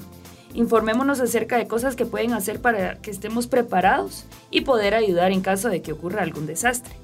Informémonos 0.54 1.20
acerca 1.20 1.58
de 1.58 1.68
cosas 1.68 1.96
que 1.96 2.06
pueden 2.06 2.34
hacer 2.34 2.62
para 2.62 2.98
que 2.98 3.10
estemos 3.10 3.48
preparados 3.48 4.26
y 4.52 4.62
poder 4.62 4.94
ayudar 4.96 5.32
en 5.32 5.42
caso 5.42 5.70
de 5.70 5.82
que 5.82 5.94
ocurra 5.94 6.24
algún 6.24 6.46
desastre. 6.46 6.99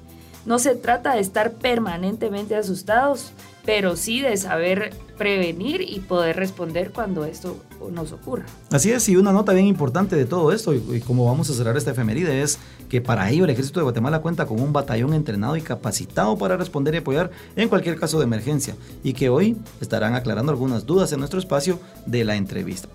No 0.46 0.60
se 0.60 0.76
trata 0.76 1.14
de 1.14 1.20
estar 1.20 1.54
permanentemente 1.54 2.54
asustados, 2.54 3.32
pero 3.64 3.96
sí 3.96 4.20
de 4.20 4.36
saber 4.36 4.94
prevenir 5.18 5.80
y 5.80 5.98
poder 5.98 6.36
responder 6.36 6.92
cuando 6.92 7.24
esto 7.24 7.56
nos 7.90 8.12
ocurra. 8.12 8.46
Así 8.70 8.92
es, 8.92 9.08
y 9.08 9.16
una 9.16 9.32
nota 9.32 9.52
bien 9.52 9.66
importante 9.66 10.14
de 10.14 10.24
todo 10.24 10.52
esto, 10.52 10.72
y, 10.72 11.00
como 11.00 11.24
vamos 11.24 11.50
a 11.50 11.52
cerrar 11.52 11.76
esta 11.76 11.90
efeméride, 11.90 12.42
es 12.42 12.60
que 12.88 13.00
para 13.00 13.28
ello 13.28 13.42
el 13.42 13.50
Ejército 13.50 13.80
de 13.80 13.84
Guatemala 13.84 14.20
cuenta 14.20 14.46
con 14.46 14.60
un 14.60 14.72
batallón 14.72 15.14
entrenado 15.14 15.56
y 15.56 15.62
capacitado 15.62 16.38
para 16.38 16.56
responder 16.56 16.94
y 16.94 16.98
apoyar 16.98 17.32
en 17.56 17.68
cualquier 17.68 17.98
caso 17.98 18.18
de 18.18 18.24
emergencia, 18.24 18.76
y 19.02 19.14
que 19.14 19.28
hoy 19.28 19.56
estarán 19.80 20.14
aclarando 20.14 20.52
algunas 20.52 20.86
dudas 20.86 21.10
en 21.12 21.18
nuestro 21.18 21.40
espacio 21.40 21.80
de 22.06 22.24
la 22.24 22.36
entrevista. 22.36 22.88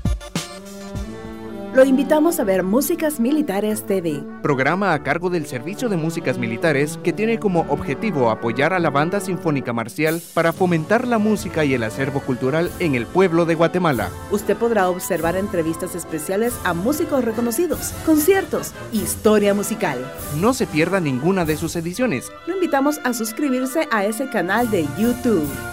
lo 1.75 1.83
invitamos 1.83 2.39
a 2.39 2.43
ver 2.43 2.61
Músicas 2.61 3.19
Militares 3.19 3.83
TV. 3.85 4.23
Programa 4.43 4.93
a 4.93 5.01
cargo 5.01 5.31
del 5.31 5.47
Servicio 5.47 5.89
de 5.89 5.97
Músicas 5.97 6.37
Militares 6.37 6.99
que 7.03 7.13
tiene 7.13 7.39
como 7.39 7.61
objetivo 7.61 8.29
apoyar 8.29 8.73
a 8.73 8.79
la 8.79 8.91
banda 8.91 9.19
sinfónica 9.19 9.73
marcial 9.73 10.21
para 10.35 10.53
fomentar 10.53 11.07
la 11.07 11.17
música 11.17 11.65
y 11.65 11.73
el 11.73 11.81
acervo 11.81 12.19
cultural 12.19 12.69
en 12.77 12.93
el 12.93 13.07
pueblo 13.07 13.45
de 13.45 13.55
Guatemala. 13.55 14.09
Usted 14.29 14.55
podrá 14.55 14.87
observar 14.87 15.35
entrevistas 15.35 15.95
especiales 15.95 16.53
a 16.63 16.75
músicos 16.75 17.25
reconocidos, 17.25 17.91
conciertos, 18.05 18.71
historia 18.91 19.55
musical. 19.55 19.99
No 20.39 20.53
se 20.53 20.67
pierda 20.67 20.99
ninguna 20.99 21.43
de 21.43 21.57
sus 21.57 21.75
ediciones. 21.75 22.31
Lo 22.45 22.53
invitamos 22.53 22.99
a 23.03 23.13
suscribirse 23.13 23.87
a 23.91 24.05
ese 24.05 24.29
canal 24.29 24.69
de 24.69 24.87
YouTube. 24.99 25.72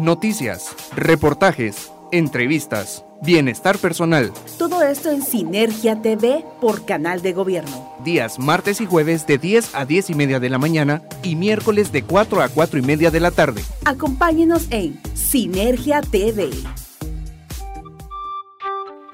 Noticias, 0.00 0.74
reportajes, 0.96 1.92
entrevistas, 2.10 3.04
bienestar 3.22 3.78
personal. 3.78 4.32
Todo 4.58 4.82
esto 4.82 5.10
en 5.10 5.22
Sinergia 5.22 6.00
TV 6.00 6.44
por 6.60 6.86
Canal 6.86 7.20
de 7.22 7.34
Gobierno. 7.34 7.94
Días 8.02 8.38
martes 8.38 8.80
y 8.80 8.86
jueves 8.86 9.26
de 9.26 9.36
10 9.38 9.74
a 9.74 9.84
10 9.84 10.10
y 10.10 10.14
media 10.14 10.40
de 10.40 10.48
la 10.48 10.58
mañana 10.58 11.02
y 11.22 11.36
miércoles 11.36 11.92
de 11.92 12.02
4 12.02 12.40
a 12.40 12.48
4 12.48 12.78
y 12.78 12.82
media 12.82 13.10
de 13.10 13.20
la 13.20 13.30
tarde. 13.30 13.62
Acompáñenos 13.84 14.66
en 14.70 14.98
Sinergia 15.14 16.00
TV. 16.00 16.50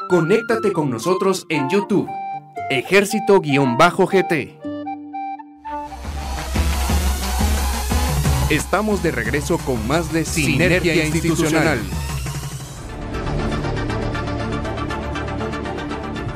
Conéctate 0.08 0.72
con 0.72 0.88
nosotros 0.88 1.46
en 1.48 1.68
YouTube. 1.68 2.08
Ejército-GT. 2.70 4.55
Estamos 8.50 9.02
de 9.02 9.10
regreso 9.10 9.58
con 9.58 9.88
más 9.88 10.12
de 10.12 10.24
Sinergia, 10.24 11.04
Institucional. 11.04 11.80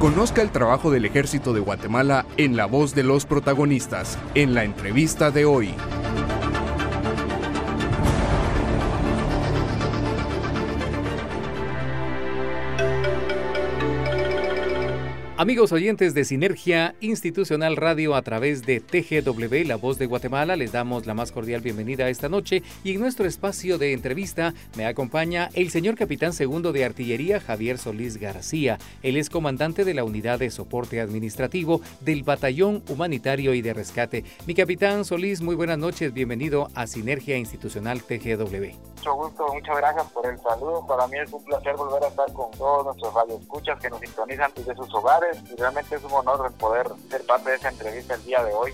Conozca 0.00 0.42
el 0.42 0.50
trabajo 0.50 0.90
del 0.90 1.04
Ejército 1.04 1.52
de 1.52 1.60
Guatemala 1.60 2.26
en 2.36 2.56
la 2.56 2.66
voz 2.66 2.96
de 2.96 3.04
los 3.04 3.26
protagonistas, 3.26 4.18
en 4.34 4.54
la 4.54 4.64
entrevista 4.64 5.30
de 5.30 5.44
hoy. 5.44 5.72
Amigos 15.40 15.72
oyentes 15.72 16.12
de 16.12 16.26
Sinergia 16.26 16.94
Institucional 17.00 17.76
Radio 17.76 18.14
a 18.14 18.20
través 18.20 18.66
de 18.66 18.78
TGW, 18.78 19.66
La 19.66 19.76
Voz 19.76 19.96
de 19.96 20.04
Guatemala, 20.04 20.54
les 20.54 20.72
damos 20.72 21.06
la 21.06 21.14
más 21.14 21.32
cordial 21.32 21.62
bienvenida 21.62 22.10
esta 22.10 22.28
noche 22.28 22.62
y 22.84 22.92
en 22.92 23.00
nuestro 23.00 23.24
espacio 23.24 23.78
de 23.78 23.94
entrevista 23.94 24.52
me 24.76 24.84
acompaña 24.84 25.48
el 25.54 25.70
señor 25.70 25.94
capitán 25.94 26.34
segundo 26.34 26.74
de 26.74 26.84
artillería 26.84 27.40
Javier 27.40 27.78
Solís 27.78 28.18
García. 28.18 28.76
Él 29.02 29.16
es 29.16 29.30
comandante 29.30 29.86
de 29.86 29.94
la 29.94 30.04
unidad 30.04 30.40
de 30.40 30.50
soporte 30.50 31.00
administrativo 31.00 31.80
del 32.02 32.22
Batallón 32.22 32.82
Humanitario 32.90 33.54
y 33.54 33.62
de 33.62 33.72
Rescate. 33.72 34.24
Mi 34.46 34.54
capitán 34.54 35.06
Solís, 35.06 35.40
muy 35.40 35.54
buenas 35.54 35.78
noches, 35.78 36.12
bienvenido 36.12 36.68
a 36.74 36.86
Sinergia 36.86 37.38
Institucional 37.38 38.02
TGW. 38.02 38.76
Mucho 38.96 39.14
gusto, 39.14 39.46
muchas 39.54 39.76
gracias 39.78 40.06
por 40.12 40.26
el 40.26 40.38
saludo. 40.38 40.86
Para 40.86 41.06
mí 41.06 41.16
es 41.18 41.32
un 41.32 41.42
placer 41.42 41.74
volver 41.76 42.04
a 42.04 42.08
estar 42.08 42.30
con 42.34 42.50
todos 42.50 42.84
nuestros 42.84 43.14
radioescuchas 43.14 43.80
que 43.80 43.88
nos 43.88 44.00
sintonizan 44.00 44.52
desde 44.54 44.76
sus 44.76 44.94
hogares 44.94 45.29
y 45.50 45.56
realmente 45.56 45.96
es 45.96 46.04
un 46.04 46.12
honor 46.12 46.52
poder 46.52 46.88
ser 47.10 47.24
parte 47.24 47.50
de 47.50 47.56
esta 47.56 47.68
entrevista 47.68 48.14
el 48.14 48.24
día 48.24 48.42
de 48.44 48.52
hoy. 48.52 48.72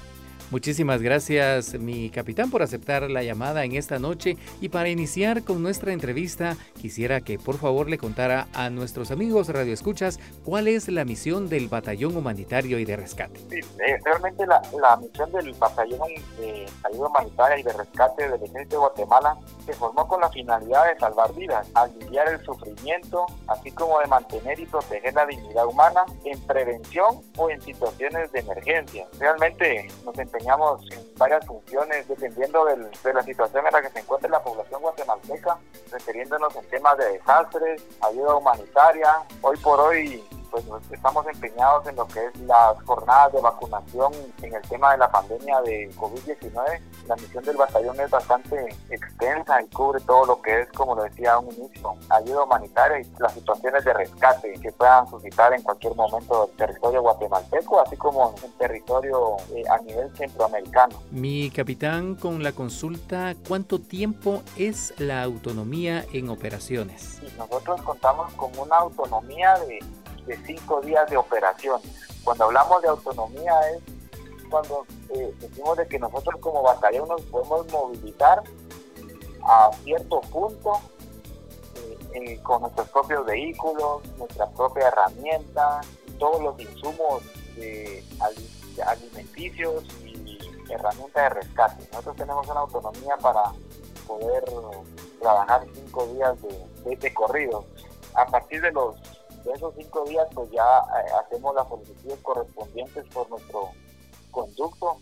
Muchísimas 0.50 1.03
gracias, 1.03 1.75
mi 1.75 2.09
capitán, 2.09 2.50
por 2.50 2.62
aceptar 2.62 3.11
la 3.11 3.25
llamada 3.25 3.65
en 3.65 3.75
esta 3.75 3.99
noche. 3.99 4.37
Y 4.61 4.69
para 4.69 4.88
iniciar 4.88 5.43
con 5.43 5.61
nuestra 5.61 5.93
entrevista, 5.93 6.57
quisiera 6.81 7.21
que 7.21 7.37
por 7.37 7.59
favor 7.59 7.91
le 7.91 7.99
contara 7.99 8.47
a 8.55 8.71
nuestros 8.71 9.11
amigos 9.11 9.49
radioescuchas 9.49 10.21
cuál 10.45 10.69
es 10.69 10.87
la 10.88 11.05
misión 11.05 11.49
del 11.49 11.67
Batallón 11.67 12.17
Humanitario 12.17 12.79
y 12.79 12.85
de 12.85 12.95
Rescate. 12.95 13.41
Sí, 13.50 13.59
eh, 13.59 13.99
realmente 14.05 14.47
la, 14.47 14.62
la, 14.81 14.97
misión 14.97 15.33
del 15.33 15.53
Batallón 15.55 16.09
de 16.38 16.67
Ayuda 16.85 17.09
Humanitaria 17.09 17.59
y 17.59 17.62
de 17.65 17.73
Rescate 17.73 18.29
del 18.29 18.43
Ejército 18.43 18.69
de 18.69 18.76
Guatemala 18.76 19.37
se 19.65 19.73
formó 19.73 20.07
con 20.07 20.21
la 20.21 20.31
finalidad 20.31 20.87
de 20.93 20.99
salvar 21.00 21.35
vidas, 21.35 21.69
aliviar 21.75 22.29
el 22.29 22.41
sufrimiento, 22.45 23.26
así 23.49 23.73
como 23.73 23.99
de 23.99 24.07
mantener 24.07 24.61
y 24.61 24.67
proteger 24.67 25.12
la 25.12 25.26
dignidad 25.26 25.67
humana 25.67 26.05
en 26.25 26.41
prevención 26.47 27.21
o 27.37 27.50
en 27.50 27.61
situaciones 27.61 28.31
de 28.31 28.38
emergencia. 28.38 29.09
Realmente 29.19 29.88
nos 30.05 30.17
desempeñamos 30.37 30.83
en 30.90 31.19
varias 31.19 31.47
funciones 31.47 32.09
dependiendo 32.09 32.64
del, 32.64 32.90
de 33.02 33.14
la 33.14 33.23
situación 33.23 33.66
en 33.66 33.73
la 33.73 33.83
que 33.83 33.90
se 33.90 34.00
encuentra 34.00 34.31
la 34.31 34.43
población 34.43 34.81
guatemalteca, 34.83 35.59
refiriéndonos 35.90 36.55
en 36.57 36.69
temas 36.69 36.97
de 36.99 37.12
desastres, 37.12 37.83
ayuda 38.00 38.37
humanitaria. 38.37 39.23
Hoy 39.40 39.57
por 39.59 39.81
hoy 39.81 40.25
pues 40.63 40.83
estamos 40.91 41.27
empeñados 41.27 41.87
en 41.87 41.97
lo 41.97 42.07
que 42.07 42.25
es 42.27 42.41
las 42.41 42.83
jornadas 42.85 43.33
de 43.33 43.41
vacunación 43.41 44.13
en 44.43 44.55
el 44.55 44.63
tema 44.63 44.93
de 44.93 44.99
la 44.99 45.11
pandemia 45.11 45.61
de 45.63 45.91
COVID-19. 45.97 46.81
La 47.07 47.17
misión 47.17 47.45
del 47.45 47.57
batallón 47.57 48.01
es 48.01 48.11
bastante 48.11 48.75
extensa 48.91 49.63
y 49.63 49.69
cubre 49.69 50.01
todo 50.01 50.27
lo 50.27 50.43
que 50.43 50.63
es, 50.63 50.73
como 50.73 50.95
lo 50.95 51.05
decía 51.05 51.35
a 51.35 51.39
un 51.39 51.55
inicio, 51.55 51.95
ayuda 52.11 52.45
humanitaria 52.45 53.01
y 53.01 53.21
las 53.21 53.33
situaciones 53.33 53.85
de 53.85 53.93
rescate 53.93 54.53
que 54.55 54.73
puedan 54.73 55.09
suscitar 55.09 55.53
en 55.53 55.63
cualquier 55.63 55.95
momento 55.95 56.47
del 56.47 56.57
territorio 56.57 57.03
guatemalteco, 57.03 57.81
así 57.81 57.97
como 57.97 58.35
en 58.43 58.53
territorio 58.53 59.37
eh, 59.55 59.63
a 59.71 59.79
nivel 59.83 60.15
centroamericano. 60.17 61.01
Mi 61.11 61.51
capitán, 61.51 62.15
con 62.17 62.43
la 62.43 62.53
consulta, 62.53 63.35
¿cuánto 63.47 63.81
tiempo 63.81 64.43
es 64.57 64.95
la 64.99 65.23
autonomía 65.23 66.05
en 66.13 66.31
operaciones? 66.31 67.21
nosotros 67.39 67.81
contamos 67.83 68.33
con 68.35 68.51
una 68.59 68.77
autonomía 68.77 69.55
de 69.67 69.79
de 70.26 70.37
cinco 70.45 70.80
días 70.80 71.09
de 71.11 71.16
operaciones. 71.16 71.87
Cuando 72.25 72.45
hablamos 72.45 72.83
de 72.83 72.88
autonomía 72.88 73.52
es 73.71 73.83
cuando 74.50 74.87
eh, 75.11 75.35
decimos 75.40 75.76
de 75.76 75.87
que 75.88 75.99
nosotros 75.99 76.40
como 76.40 76.62
batallón 76.62 77.09
nos 77.09 77.21
podemos 77.23 77.71
movilizar 77.73 78.42
a 79.42 79.71
cierto 79.83 80.21
punto 80.21 80.80
eh, 82.14 82.40
con 82.42 82.62
nuestros 82.62 82.88
propios 82.90 83.25
vehículos, 83.26 84.02
nuestra 84.18 84.49
propia 84.50 84.88
herramienta, 84.88 85.80
todos 86.18 86.42
los 86.42 86.61
insumos 86.61 87.23
alimenticios 88.87 89.85
y 90.04 90.38
herramientas 90.71 91.23
de 91.23 91.28
rescate. 91.40 91.88
Nosotros 91.92 92.16
tenemos 92.16 92.49
una 92.49 92.61
autonomía 92.61 93.16
para 93.18 93.52
poder 94.06 94.45
trabajar 95.21 95.66
cinco 95.75 96.06
días 96.09 96.37
de, 96.42 96.97
de 96.97 97.14
corrido. 97.14 97.64
A 98.14 98.26
partir 98.26 98.62
de 98.62 98.73
los 98.73 98.97
de 99.47 99.53
esos 99.53 99.75
cinco 99.76 100.05
días 100.05 100.26
pues 100.35 100.50
ya 100.50 100.62
eh, 100.62 101.12
hacemos 101.25 101.55
las 101.55 101.69
solicitudes 101.69 102.19
correspondientes 102.21 103.05
por 103.15 103.31
nuestro 103.31 103.71
conducto 104.33 104.97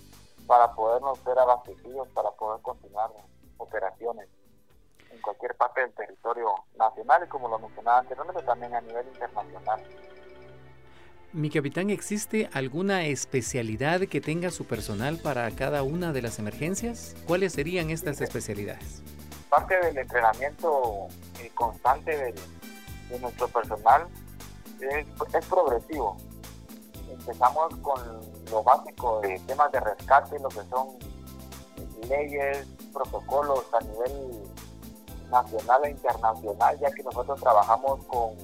para 0.46 0.72
podernos 0.74 1.18
ser 1.20 1.38
abastecidos, 1.38 2.06
para 2.08 2.30
poder 2.32 2.60
continuar 2.60 3.10
operaciones 3.56 4.28
en 5.10 5.20
cualquier 5.22 5.56
parte 5.56 5.80
del 5.80 5.92
territorio 5.94 6.52
nacional 6.76 7.22
y 7.24 7.28
como 7.28 7.48
lo 7.48 7.58
mencionaba 7.58 8.00
anteriormente 8.00 8.42
también 8.42 8.74
a 8.74 8.80
nivel 8.82 9.06
internacional. 9.08 9.82
Mi 11.32 11.50
capitán, 11.50 11.88
¿existe 11.90 12.48
alguna 12.52 13.06
especialidad 13.06 14.02
que 14.02 14.20
tenga 14.20 14.50
su 14.50 14.66
personal 14.66 15.18
para 15.18 15.50
cada 15.52 15.82
una 15.82 16.12
de 16.12 16.22
las 16.22 16.38
emergencias? 16.38 17.16
¿Cuáles 17.26 17.54
serían 17.54 17.90
estas 17.90 18.20
especialidades? 18.20 19.02
Parte 19.48 19.74
del 19.80 19.96
entrenamiento 19.96 21.08
eh, 21.40 21.50
constante 21.54 22.34
de 23.10 23.18
nuestro 23.18 23.48
personal 23.48 24.06
es, 24.80 25.46
progresivo. 25.46 26.16
Empezamos 27.08 27.74
con 27.82 28.00
lo 28.50 28.62
básico 28.62 29.20
de 29.20 29.38
temas 29.40 29.70
de 29.72 29.80
rescate, 29.80 30.38
lo 30.38 30.48
que 30.48 30.62
son 30.70 30.88
leyes, 32.08 32.66
protocolos 32.92 33.64
a 33.72 33.80
nivel 33.84 34.42
nacional 35.30 35.84
e 35.84 35.90
internacional, 35.90 36.78
ya 36.78 36.90
que 36.90 37.02
nosotros 37.02 37.40
trabajamos 37.40 38.04
con, 38.06 38.34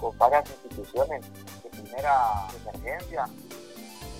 con 0.00 0.16
varias 0.18 0.48
instituciones 0.50 1.24
de 1.62 1.70
primera 1.70 2.46
emergencia. 2.60 3.28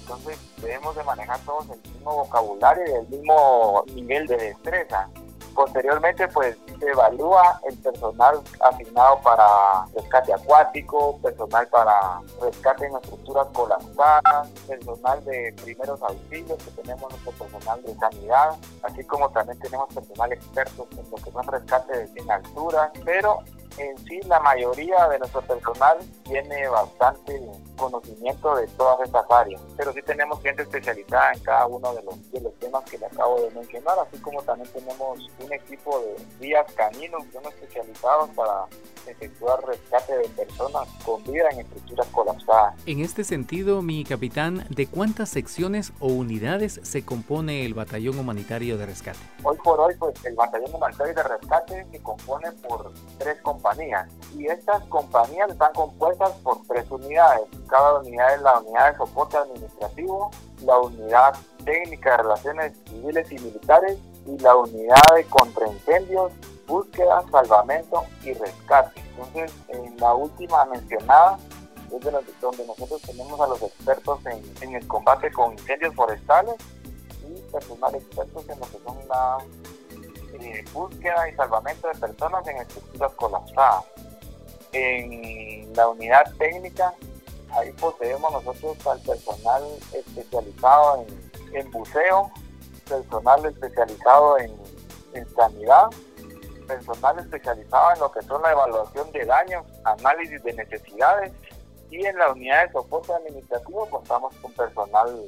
Entonces 0.00 0.38
debemos 0.60 0.94
de 0.96 1.04
manejar 1.04 1.40
todos 1.40 1.66
el 1.70 1.92
mismo 1.92 2.14
vocabulario 2.16 2.84
y 2.86 2.92
el 2.92 3.08
mismo 3.08 3.84
nivel 3.94 4.26
de 4.26 4.36
destreza. 4.36 5.08
Posteriormente, 5.54 6.26
pues 6.28 6.56
se 6.78 6.88
evalúa 6.88 7.60
el 7.68 7.76
personal 7.78 8.40
asignado 8.60 9.20
para 9.22 9.86
rescate 9.94 10.32
acuático, 10.32 11.18
personal 11.22 11.66
para 11.68 12.20
rescate 12.40 12.86
en 12.86 12.96
estructuras 12.96 13.46
colapsadas, 13.52 14.48
personal 14.66 15.24
de 15.24 15.54
primeros 15.62 16.02
auxilios, 16.02 16.58
que 16.62 16.82
tenemos 16.82 17.10
nuestro 17.10 17.32
personal 17.32 17.82
de 17.82 17.94
sanidad, 17.94 18.56
así 18.82 19.04
como 19.04 19.30
también 19.30 19.58
tenemos 19.60 19.92
personal 19.94 20.32
experto 20.32 20.88
en 20.92 21.10
lo 21.10 21.16
que 21.16 21.30
son 21.30 21.46
rescates 21.46 22.10
en 22.16 22.30
altura, 22.30 22.92
pero 23.04 23.38
en 23.78 23.98
sí 23.98 24.20
la 24.26 24.40
mayoría 24.40 25.08
de 25.08 25.18
nuestro 25.18 25.42
personal 25.42 25.98
tiene 26.24 26.68
bastante 26.68 27.40
conocimiento 27.76 28.54
de 28.56 28.66
todas 28.68 29.00
estas 29.00 29.24
áreas, 29.30 29.60
pero 29.76 29.92
sí 29.92 30.00
tenemos 30.02 30.40
gente 30.42 30.62
especializada 30.62 31.32
en 31.32 31.40
cada 31.40 31.66
uno 31.66 31.94
de 31.94 32.02
los, 32.02 32.32
de 32.32 32.40
los 32.40 32.54
temas 32.54 32.84
que 32.84 32.98
le 32.98 33.06
acabo 33.06 33.40
de 33.40 33.50
mencionar, 33.50 33.98
así 33.98 34.20
como 34.20 34.42
también 34.42 34.70
tenemos 34.72 35.18
un 35.44 35.52
equipo 35.52 36.00
de 36.00 36.46
días 36.46 36.66
caninos 36.74 37.24
que 37.26 37.32
son 37.32 37.46
especializados 37.46 38.30
para 38.30 38.66
efectuar 39.06 39.64
rescate 39.66 40.16
de 40.16 40.28
personas 40.30 40.88
con 41.04 41.22
vida 41.24 41.48
en 41.52 41.60
estructuras 41.60 42.06
colapsadas. 42.08 42.74
En 42.86 43.00
este 43.00 43.24
sentido, 43.24 43.82
mi 43.82 44.04
capitán, 44.04 44.66
¿de 44.70 44.86
cuántas 44.86 45.28
secciones 45.28 45.92
o 46.00 46.08
unidades 46.08 46.80
se 46.82 47.04
compone 47.04 47.64
el 47.64 47.74
Batallón 47.74 48.18
Humanitario 48.18 48.78
de 48.78 48.86
Rescate? 48.86 49.18
Hoy 49.42 49.56
por 49.62 49.80
hoy, 49.80 49.94
pues 49.98 50.24
el 50.24 50.34
Batallón 50.34 50.74
Humanitario 50.74 51.14
de 51.14 51.22
Rescate 51.22 51.86
se 51.90 52.02
compone 52.02 52.52
por 52.66 52.92
tres 53.18 53.40
y 54.36 54.46
estas 54.46 54.82
compañías 54.84 55.50
están 55.50 55.72
compuestas 55.72 56.32
por 56.42 56.60
tres 56.66 56.84
unidades. 56.90 57.42
Cada 57.68 58.00
unidad 58.00 58.34
es 58.34 58.42
la 58.42 58.58
unidad 58.60 58.92
de 58.92 58.98
soporte 58.98 59.36
administrativo, 59.36 60.30
la 60.64 60.78
unidad 60.78 61.34
técnica 61.64 62.10
de 62.10 62.16
relaciones 62.18 62.72
civiles 62.86 63.32
y 63.32 63.38
militares 63.38 63.98
y 64.26 64.38
la 64.38 64.56
unidad 64.56 65.14
de 65.14 65.24
contraincendios 65.24 66.32
búsqueda, 66.66 67.24
salvamento 67.30 68.04
y 68.22 68.32
rescate. 68.34 69.00
Entonces, 69.10 69.52
en 69.68 69.96
la 69.98 70.14
última 70.14 70.64
mencionada 70.66 71.38
es 71.92 72.00
de 72.00 72.10
donde 72.40 72.66
nosotros 72.66 73.02
tenemos 73.02 73.40
a 73.40 73.46
los 73.46 73.62
expertos 73.62 74.20
en, 74.26 74.74
el 74.74 74.86
combate 74.88 75.30
con 75.32 75.52
incendios 75.52 75.94
forestales 75.94 76.54
y 77.22 77.40
personal 77.52 77.94
expertos 77.94 78.48
en 78.48 78.58
que 78.58 78.78
son 78.84 78.98
búsqueda 80.72 81.28
y 81.28 81.34
salvamento 81.34 81.88
de 81.88 81.94
personas 81.94 82.46
en 82.46 82.56
estructuras 82.58 83.12
colapsadas. 83.12 83.84
En 84.72 85.72
la 85.74 85.88
unidad 85.88 86.24
técnica, 86.38 86.92
ahí 87.50 87.72
poseemos 87.72 88.32
nosotros 88.32 88.86
al 88.86 89.00
personal 89.00 89.62
especializado 89.92 91.06
en, 91.52 91.70
buceo, 91.70 92.30
personal 92.88 93.44
especializado 93.46 94.38
en, 94.38 94.52
en 95.14 95.34
sanidad 95.34 95.90
personal 96.64 97.18
especializado 97.18 97.92
en 97.92 98.00
lo 98.00 98.10
que 98.10 98.22
son 98.22 98.42
la 98.42 98.52
evaluación 98.52 99.10
de 99.12 99.24
daños, 99.24 99.64
análisis 99.84 100.42
de 100.42 100.52
necesidades 100.54 101.32
y 101.90 102.04
en 102.04 102.16
la 102.16 102.32
unidad 102.32 102.66
de 102.66 102.72
soporte 102.72 103.12
administrativo 103.12 103.88
contamos 103.88 104.34
con 104.36 104.52
personal 104.52 105.22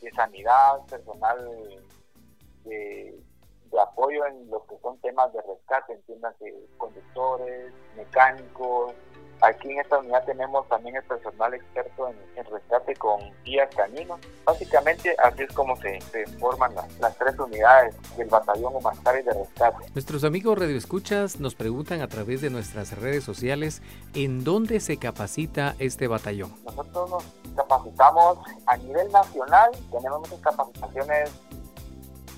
de 0.00 0.10
sanidad, 0.10 0.80
personal 0.90 1.38
de, 2.64 3.18
apoyo 3.80 4.26
en 4.26 4.50
lo 4.50 4.64
que 4.66 4.78
son 4.78 4.98
temas 4.98 5.32
de 5.32 5.40
rescate, 5.42 5.94
entiéndase 5.94 6.54
conductores, 6.78 7.72
mecánicos, 7.96 8.94
Aquí 9.42 9.72
en 9.72 9.80
esta 9.80 9.98
unidad 9.98 10.24
tenemos 10.24 10.68
también 10.68 10.94
el 10.94 11.02
personal 11.02 11.52
experto 11.52 12.08
en, 12.08 12.44
rescate 12.44 12.94
con 12.94 13.20
guías 13.44 13.74
caninos. 13.74 14.20
Básicamente 14.44 15.16
así 15.18 15.42
es 15.42 15.52
como 15.52 15.74
se, 15.78 15.98
forman 16.38 16.72
las, 17.00 17.18
tres 17.18 17.36
unidades 17.40 17.96
del 18.16 18.28
batallón 18.28 18.76
humanitario 18.76 19.24
de 19.24 19.32
rescate. 19.32 19.90
Nuestros 19.94 20.22
amigos 20.22 20.56
radioescuchas 20.56 21.40
nos 21.40 21.56
preguntan 21.56 22.02
a 22.02 22.08
través 22.08 22.40
de 22.40 22.50
nuestras 22.50 22.96
redes 22.96 23.24
sociales 23.24 23.82
en 24.14 24.44
dónde 24.44 24.78
se 24.78 24.96
capacita 24.96 25.74
este 25.80 26.06
batallón. 26.06 26.54
Nosotros 26.64 27.10
nos 27.10 27.24
capacitamos 27.56 28.38
a 28.66 28.76
nivel 28.76 29.10
nacional, 29.10 29.72
tenemos 29.90 30.20
muchas 30.20 30.40
capacitaciones 30.40 31.32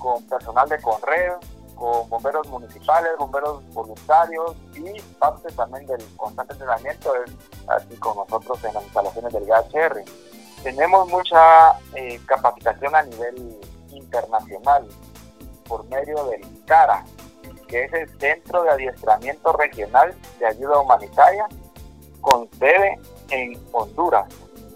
con 0.05 0.23
personal 0.25 0.69
de 0.69 0.79
Conred, 0.83 1.33
con 1.75 2.07
bomberos 2.11 2.47
municipales, 2.49 3.13
bomberos 3.19 3.67
voluntarios 3.73 4.55
y 4.75 5.01
parte 5.19 5.51
también 5.53 5.87
del 5.87 6.05
constante 6.17 6.53
entrenamiento 6.53 7.15
es 7.25 7.33
así 7.67 7.97
con 7.97 8.19
nosotros 8.19 8.63
en 8.65 8.75
las 8.75 8.85
instalaciones 8.85 9.33
del 9.33 9.47
GHR. 9.47 10.05
Tenemos 10.63 11.09
mucha 11.09 11.73
eh, 11.95 12.21
capacitación 12.27 12.95
a 12.95 13.03
nivel 13.03 13.59
internacional 13.93 14.87
por 15.67 15.89
medio 15.89 16.23
del 16.27 16.43
CARA, 16.67 17.03
que 17.67 17.85
es 17.85 17.93
el 17.95 18.21
Centro 18.21 18.63
de 18.63 18.71
Adiestramiento 18.73 19.55
Regional 19.55 20.15
de 20.39 20.47
Ayuda 20.47 20.81
Humanitaria, 20.81 21.49
con 22.21 22.47
sede 22.59 22.99
en 23.31 23.59
Honduras. 23.73 24.27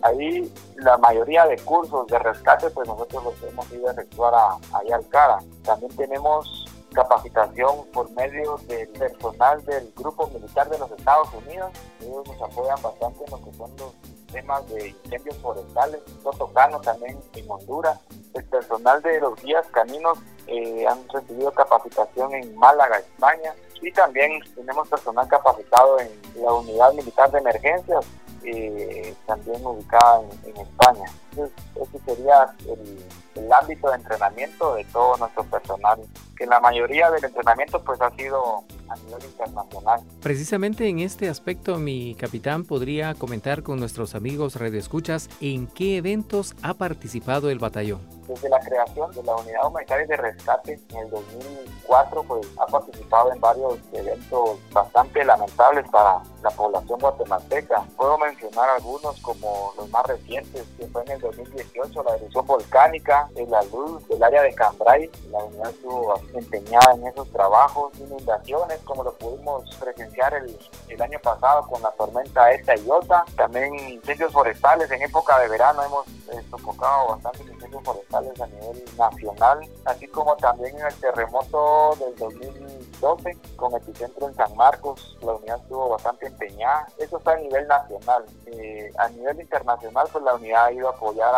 Ahí 0.02 0.52
la 0.76 0.96
mayoría 0.98 1.46
de 1.46 1.56
cursos 1.58 2.06
de 2.06 2.18
rescate, 2.18 2.70
pues 2.70 2.86
nosotros 2.86 3.24
los 3.24 3.42
hemos 3.42 3.70
ido 3.72 3.88
a 3.88 3.92
efectuar 3.92 4.34
allá 4.72 4.96
al 4.96 5.08
CARA. 5.08 5.38
También 5.64 5.94
tenemos 5.96 6.66
capacitación 6.92 7.86
por 7.92 8.10
medio 8.12 8.58
del 8.68 8.88
personal 8.88 9.64
del 9.64 9.92
Grupo 9.96 10.28
Militar 10.28 10.68
de 10.68 10.78
los 10.78 10.90
Estados 10.92 11.28
Unidos. 11.34 11.70
Ellos 12.00 12.26
nos 12.26 12.42
apoyan 12.42 12.80
bastante 12.82 13.24
en 13.24 13.30
lo 13.30 13.44
que 13.44 13.52
son 13.56 13.70
los 13.76 13.94
temas 14.32 14.68
de 14.68 14.88
incendios 14.88 15.36
forestales, 15.38 16.00
Totocano 16.22 16.80
también 16.80 17.18
en 17.34 17.50
Honduras. 17.50 17.98
El 18.34 18.44
personal 18.44 19.02
de 19.02 19.20
los 19.20 19.40
guías 19.42 19.66
caninos 19.68 20.18
eh, 20.46 20.86
han 20.86 21.08
recibido 21.08 21.50
capacitación 21.52 22.34
en 22.34 22.54
Málaga, 22.56 22.98
España. 22.98 23.54
Y 23.80 23.92
también 23.92 24.40
tenemos 24.54 24.88
personal 24.88 25.28
capacitado 25.28 26.00
en 26.00 26.10
la 26.42 26.52
Unidad 26.52 26.92
Militar 26.94 27.30
de 27.30 27.38
Emergencias, 27.38 28.04
eh, 28.44 29.14
también 29.26 29.64
ubicada 29.64 30.22
en, 30.44 30.56
España. 30.56 31.04
Entonces, 31.30 31.56
ese 31.74 31.98
sería 32.04 32.54
el, 32.66 32.98
el 33.38 33.52
ámbito 33.52 33.88
de 33.90 33.96
entrenamiento 33.96 34.74
de 34.74 34.84
todo 34.84 35.16
nuestro 35.16 35.44
personal 35.44 36.00
que 36.38 36.46
la 36.46 36.60
mayoría 36.60 37.10
del 37.10 37.24
entrenamiento 37.24 37.82
pues 37.82 38.00
ha 38.00 38.10
sido 38.10 38.64
a 38.88 38.96
nivel 38.96 39.24
internacional. 39.24 40.00
Precisamente 40.22 40.88
en 40.88 41.00
este 41.00 41.28
aspecto, 41.28 41.76
mi 41.78 42.14
capitán 42.14 42.64
podría 42.64 43.14
comentar 43.14 43.62
con 43.62 43.80
nuestros 43.80 44.14
amigos 44.14 44.56
redescuchas 44.56 45.28
en 45.40 45.66
qué 45.66 45.96
eventos 45.96 46.54
ha 46.62 46.74
participado 46.74 47.50
el 47.50 47.58
batallón. 47.58 48.00
Desde 48.28 48.48
la 48.48 48.60
creación 48.60 49.10
de 49.12 49.22
la 49.22 49.34
Unidad 49.36 49.66
Humanitaria 49.66 50.06
de 50.06 50.16
Rescate 50.16 50.80
en 50.90 50.96
el 50.98 51.10
2004, 51.10 52.22
pues 52.22 52.46
ha 52.60 52.66
participado 52.66 53.32
en 53.32 53.40
varios 53.40 53.78
eventos 53.92 54.58
bastante 54.72 55.24
lamentables 55.24 55.88
para 55.90 56.20
la 56.42 56.50
población 56.50 56.98
guatemalteca. 57.00 57.82
Puedo 57.96 58.18
mencionar 58.18 58.68
algunos 58.70 59.18
como 59.20 59.72
los 59.76 59.90
más 59.90 60.06
recientes, 60.06 60.64
que 60.78 60.86
fue 60.86 61.02
en 61.06 61.12
el 61.12 61.20
2018 61.20 62.02
la 62.02 62.16
erupción 62.16 62.46
volcánica, 62.46 63.27
en 63.36 63.50
la 63.50 63.62
luz 63.64 64.06
del 64.08 64.22
área 64.22 64.42
de 64.42 64.54
Cambrai, 64.54 65.10
la 65.30 65.44
unidad 65.44 65.70
estuvo 65.70 66.14
empeñada 66.34 66.94
en 66.94 67.06
esos 67.06 67.30
trabajos, 67.30 67.92
inundaciones 67.98 68.78
como 68.84 69.04
lo 69.04 69.14
pudimos 69.14 69.74
presenciar 69.76 70.34
el, 70.34 70.58
el 70.88 71.02
año 71.02 71.18
pasado 71.22 71.66
con 71.68 71.82
la 71.82 71.90
tormenta 71.92 72.50
esta 72.52 72.76
y 72.76 72.86
Iota, 72.86 73.24
también 73.36 73.74
incendios 73.74 74.32
forestales. 74.32 74.90
En 74.90 75.02
época 75.02 75.38
de 75.40 75.48
verano 75.48 75.82
hemos 75.82 76.06
eh, 76.08 76.42
sofocado 76.50 77.08
bastantes 77.08 77.46
incendios 77.46 77.82
forestales 77.82 78.40
a 78.40 78.46
nivel 78.46 78.84
nacional, 78.96 79.60
así 79.84 80.06
como 80.08 80.36
también 80.36 80.78
en 80.78 80.86
el 80.86 80.94
terremoto 80.94 81.96
del 81.98 82.16
2012 82.16 83.36
con 83.56 83.74
epicentro 83.74 84.28
en 84.28 84.34
San 84.34 84.54
Marcos, 84.56 85.16
la 85.22 85.32
unidad 85.34 85.60
estuvo 85.60 85.90
bastante 85.90 86.26
empeñada, 86.26 86.86
eso 86.98 87.18
está 87.18 87.32
a 87.32 87.36
nivel 87.36 87.66
nacional, 87.66 88.24
eh, 88.46 88.90
a 88.98 89.08
nivel 89.08 89.40
internacional 89.40 90.08
pues 90.12 90.24
la 90.24 90.34
unidad 90.34 90.66
ha 90.66 90.72
ido 90.72 90.88
a 90.88 90.92
apoyar 90.92 91.34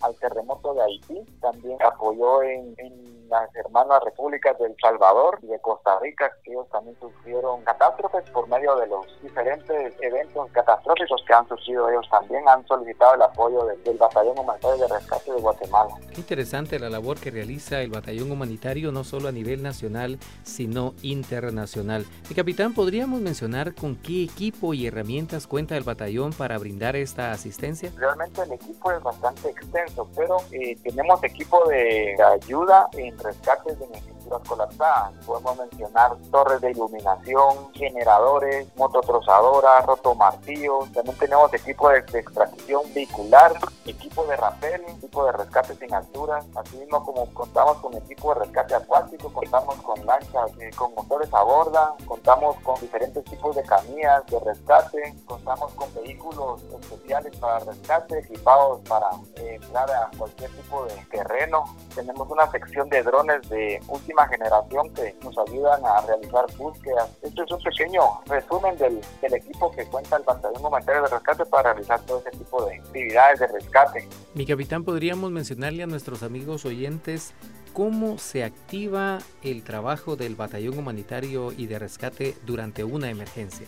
al 0.00 0.14
terremoto 0.16 0.74
de 0.74 0.82
Haití, 0.82 1.09
también 1.40 1.78
apoyó 1.82 2.42
en, 2.42 2.74
en 2.78 3.19
las 3.30 3.54
hermanas 3.54 4.02
repúblicas 4.04 4.58
del 4.58 4.74
Salvador 4.82 5.38
y 5.42 5.46
de 5.46 5.58
Costa 5.60 5.98
Rica, 6.00 6.30
que 6.42 6.50
ellos 6.50 6.68
también 6.70 6.96
sufrieron 7.00 7.62
catástrofes 7.62 8.28
por 8.30 8.48
medio 8.48 8.74
de 8.76 8.88
los 8.88 9.06
diferentes 9.22 9.94
eventos 10.00 10.50
catastróficos 10.50 11.22
que 11.26 11.32
han 11.32 11.46
surgido. 11.48 11.88
Ellos 11.88 12.06
también 12.10 12.46
han 12.48 12.66
solicitado 12.66 13.14
el 13.14 13.22
apoyo 13.22 13.64
del, 13.64 13.98
Batallón 14.00 14.38
Humanitario 14.38 14.78
de 14.78 14.88
Rescate 14.88 15.32
de 15.32 15.40
Guatemala. 15.40 15.94
Qué 16.12 16.20
interesante 16.20 16.78
la 16.78 16.88
labor 16.88 17.20
que 17.20 17.30
realiza 17.30 17.80
el 17.80 17.90
Batallón 17.90 18.32
Humanitario, 18.32 18.92
no 18.92 19.04
solo 19.04 19.28
a 19.28 19.32
nivel 19.32 19.62
nacional, 19.62 20.18
sino 20.42 20.94
internacional. 21.02 22.06
Mi 22.28 22.34
capitán, 22.34 22.74
¿podríamos 22.74 23.20
mencionar 23.20 23.74
con 23.74 23.94
qué 23.96 24.24
equipo 24.24 24.74
y 24.74 24.86
herramientas 24.86 25.46
cuenta 25.46 25.76
el 25.76 25.84
batallón 25.84 26.32
para 26.32 26.58
brindar 26.58 26.96
esta 26.96 27.30
asistencia? 27.30 27.92
Realmente 27.96 28.42
el 28.42 28.52
equipo 28.52 28.90
es 28.90 29.02
bastante 29.02 29.50
extenso, 29.50 30.08
pero 30.16 30.38
eh, 30.50 30.76
tenemos 30.82 31.22
equipo 31.22 31.68
de 31.68 32.16
ayuda 32.22 32.88
en 32.92 33.19
rescates 33.22 33.80
en 33.80 33.94
infraestructuras 34.30 34.48
colapsadas. 34.48 35.12
Podemos 35.26 35.58
mencionar 35.58 36.16
torres 36.30 36.60
de 36.60 36.70
iluminación, 36.70 37.72
generadores, 37.72 38.68
mototrozadoras, 38.76 39.86
rotomartillos. 39.86 40.92
También 40.92 41.16
tenemos 41.18 41.52
equipo 41.52 41.88
de, 41.88 41.98
extracción 41.98 42.82
vehicular, 42.94 43.54
equipo 43.86 44.24
de 44.24 44.36
rapel, 44.36 44.82
equipo 44.96 45.24
de 45.24 45.32
rescate 45.32 45.74
sin 45.74 45.92
altura. 45.94 46.44
Asimismo, 46.54 47.04
como 47.04 47.26
contamos 47.34 47.78
con 47.78 47.94
equipo 47.94 48.34
de 48.34 48.40
rescate 48.40 48.74
acuático, 48.74 49.32
contamos 49.32 49.76
con 49.76 50.04
lanchas 50.06 50.50
eh, 50.60 50.70
con 50.76 50.94
motores 50.94 51.32
a 51.32 51.42
borda, 51.42 51.94
contamos 52.06 52.56
con 52.62 52.80
diferentes 52.80 53.24
tipos 53.24 53.56
de 53.56 53.62
camillas 53.62 54.24
de 54.26 54.38
rescate, 54.40 55.14
contamos 55.26 55.72
con 55.72 55.92
vehículos 55.94 56.62
especiales 56.80 57.36
para 57.36 57.58
rescate, 57.60 58.18
equipados 58.18 58.80
para 58.88 59.08
eh, 59.36 59.58
entrar 59.60 59.90
a 59.90 60.10
cualquier 60.16 60.50
tipo 60.50 60.84
de 60.84 60.94
terreno. 61.10 61.64
Tenemos 61.94 62.30
una 62.30 62.50
sección 62.50 62.88
de 62.88 63.02
drones 63.02 63.48
de 63.48 63.80
última 63.88 64.19
generación 64.28 64.92
que 64.94 65.16
nos 65.22 65.36
ayudan 65.38 65.84
a 65.84 66.00
realizar 66.02 66.46
búsquedas. 66.56 67.08
Esto 67.22 67.44
es 67.44 67.52
un 67.52 67.62
pequeño 67.62 68.02
resumen 68.26 68.76
del, 68.78 69.00
del 69.20 69.34
equipo 69.34 69.70
que 69.70 69.84
cuenta 69.86 70.16
el 70.16 70.22
Batallón 70.22 70.64
Humanitario 70.64 71.02
de 71.02 71.08
Rescate 71.08 71.44
para 71.46 71.72
realizar 71.72 72.00
todo 72.02 72.20
ese 72.20 72.30
tipo 72.30 72.64
de 72.64 72.76
actividades 72.76 73.40
de 73.40 73.46
rescate. 73.48 74.08
Mi 74.34 74.46
capitán, 74.46 74.84
¿podríamos 74.84 75.30
mencionarle 75.30 75.82
a 75.82 75.86
nuestros 75.86 76.22
amigos 76.22 76.64
oyentes 76.64 77.34
cómo 77.72 78.18
se 78.18 78.44
activa 78.44 79.18
el 79.42 79.62
trabajo 79.62 80.16
del 80.16 80.34
Batallón 80.34 80.78
Humanitario 80.78 81.52
y 81.52 81.66
de 81.66 81.78
Rescate 81.78 82.36
durante 82.44 82.84
una 82.84 83.10
emergencia. 83.10 83.66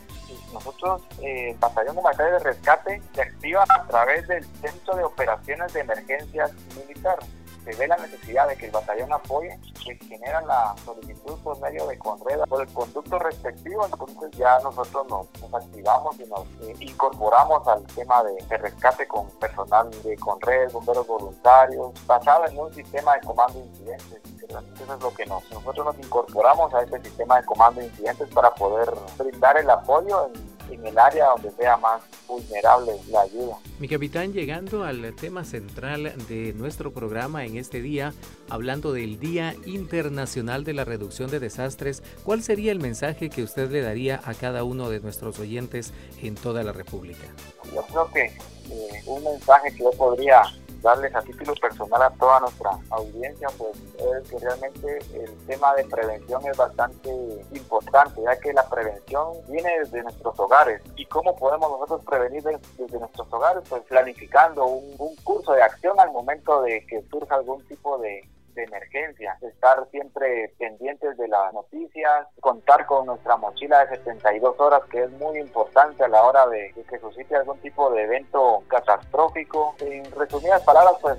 Nosotros, 0.52 1.02
eh, 1.20 1.50
el 1.50 1.58
Batallón 1.58 1.98
Humanitario 1.98 2.34
de 2.34 2.38
Rescate 2.40 3.02
se 3.14 3.22
activa 3.22 3.64
a 3.68 3.86
través 3.86 4.26
del 4.28 4.44
Centro 4.60 4.96
de 4.96 5.04
Operaciones 5.04 5.72
de 5.72 5.80
Emergencias 5.80 6.52
Militar 6.76 7.18
se 7.64 7.75
ve 7.77 7.87
la 7.87 7.96
necesidad 7.96 8.48
de 8.48 8.57
que 8.57 8.66
el 8.66 8.72
batallón 8.72 9.12
apoye, 9.12 9.59
se 9.85 9.94
genera 10.07 10.40
la 10.42 10.75
solicitud 10.85 11.38
por 11.40 11.59
medio 11.61 11.87
de 11.87 11.98
Conreda 11.98 12.46
por 12.46 12.62
el 12.62 12.72
conducto 12.72 13.18
respectivo, 13.18 13.85
entonces 13.85 14.31
ya 14.33 14.59
nosotros 14.61 15.07
nos, 15.09 15.55
activamos 15.55 16.18
y 16.18 16.25
nos 16.25 16.46
eh, 16.62 16.75
incorporamos 16.81 17.66
al 17.68 17.85
tema 17.85 18.22
de, 18.25 18.59
rescate 18.59 19.07
con 19.07 19.29
personal 19.38 19.90
de 20.03 20.16
Conred, 20.16 20.72
bomberos 20.72 21.07
voluntarios, 21.07 21.92
basado 22.07 22.46
en 22.46 22.59
un 22.59 22.72
sistema 22.75 23.14
de 23.14 23.20
comando 23.20 23.59
de 23.59 23.66
incidentes. 23.66 24.20
Eso 24.48 24.94
es 24.94 25.03
lo 25.03 25.14
que 25.14 25.25
nos, 25.27 25.51
nosotros 25.51 25.87
nos 25.87 25.98
incorporamos 25.98 26.75
a 26.75 26.83
ese 26.83 27.01
sistema 27.01 27.40
de 27.40 27.46
comando 27.46 27.81
de 27.81 27.87
incidentes 27.87 28.29
para 28.29 28.53
poder 28.55 28.90
brindar 29.16 29.57
el 29.57 29.70
apoyo 29.70 30.27
en 30.27 30.53
en 30.72 30.87
el 30.87 30.98
área 30.98 31.26
donde 31.26 31.50
sea 31.52 31.76
más 31.76 32.02
vulnerable 32.26 32.92
la 33.11 33.22
ayuda. 33.22 33.56
Mi 33.78 33.88
capitán, 33.88 34.32
llegando 34.32 34.85
al 34.85 35.14
tema 35.14 35.44
central 35.44 36.14
de 36.28 36.52
nuestro 36.54 36.92
programa 36.92 37.44
en 37.44 37.56
este 37.56 37.80
día, 37.80 38.12
hablando 38.48 38.92
del 38.92 39.18
Día 39.18 39.54
Internacional 39.66 40.64
de 40.64 40.72
la 40.72 40.85
Reducción 40.85 41.30
de 41.30 41.40
Desastres, 41.40 42.02
¿cuál 42.24 42.42
sería 42.42 42.72
el 42.72 42.80
mensaje 42.80 43.30
que 43.30 43.42
usted 43.42 43.70
le 43.70 43.82
daría 43.82 44.20
a 44.24 44.35
cada 44.35 44.64
uno 44.64 44.88
de 44.88 45.00
nuestros 45.00 45.38
oyentes 45.38 45.92
en 46.22 46.35
toda 46.35 46.62
la 46.62 46.72
República? 46.72 47.26
Yo 47.72 47.82
creo 47.82 48.11
que 48.12 48.24
eh, 48.24 49.02
un 49.06 49.24
mensaje 49.24 49.72
que 49.72 49.82
yo 49.82 49.90
podría 49.92 50.42
darles 50.83 51.14
a 51.14 51.23
título 51.23 51.55
personal 51.55 52.03
a 52.03 52.11
toda 52.11 52.40
nuestra 52.40 52.71
audiencia, 52.90 53.49
pues 53.57 53.79
es 53.79 54.29
que 54.29 54.38
realmente 54.38 54.99
el 55.14 55.47
tema 55.47 55.75
de 55.75 55.85
prevención 55.85 56.42
es 56.47 56.57
bastante 56.57 57.11
importante, 57.53 58.21
ya 58.23 58.38
que 58.38 58.53
la 58.53 58.68
prevención 58.68 59.29
viene 59.49 59.79
desde 59.79 60.03
nuestros 60.03 60.38
hogares. 60.38 60.83
¿Y 60.97 61.07
cómo 61.07 61.37
podemos 61.37 61.71
nosotros 61.71 62.05
prevenir 62.05 62.42
desde, 62.42 62.99
nuestros 62.99 63.33
hogares? 63.33 63.62
Pues 63.68 63.83
planificando 63.83 64.66
un, 64.66 64.95
un 64.99 65.14
curso 65.16 65.53
de 65.53 65.62
acción 65.62 65.99
al 66.01 66.11
momento 66.11 66.62
de 66.62 66.85
que 66.87 67.03
surja 67.11 67.37
algún 67.37 67.64
tipo 67.66 67.99
de, 67.99 68.29
de 68.54 68.64
emergencia, 68.64 69.36
estar 69.40 69.86
siempre 69.90 70.54
pendientes 70.58 71.16
de 71.16 71.28
las 71.28 71.52
noticias, 71.52 72.26
contar 72.40 72.86
con 72.86 73.06
nuestra 73.06 73.36
mochila 73.36 73.84
de 73.84 73.96
72 73.96 74.58
horas 74.58 74.82
que 74.90 75.04
es 75.04 75.10
muy 75.12 75.38
importante 75.38 76.04
a 76.04 76.08
la 76.08 76.22
hora 76.22 76.46
de, 76.48 76.72
que 76.88 76.98
suscite 76.98 77.36
algún 77.36 77.58
tipo 77.58 77.90
de 77.90 78.02
evento 78.02 78.62
catastrófico. 78.68 79.74
En 79.80 80.10
resumidas 80.12 80.62
palabras, 80.62 80.94
pues 81.00 81.18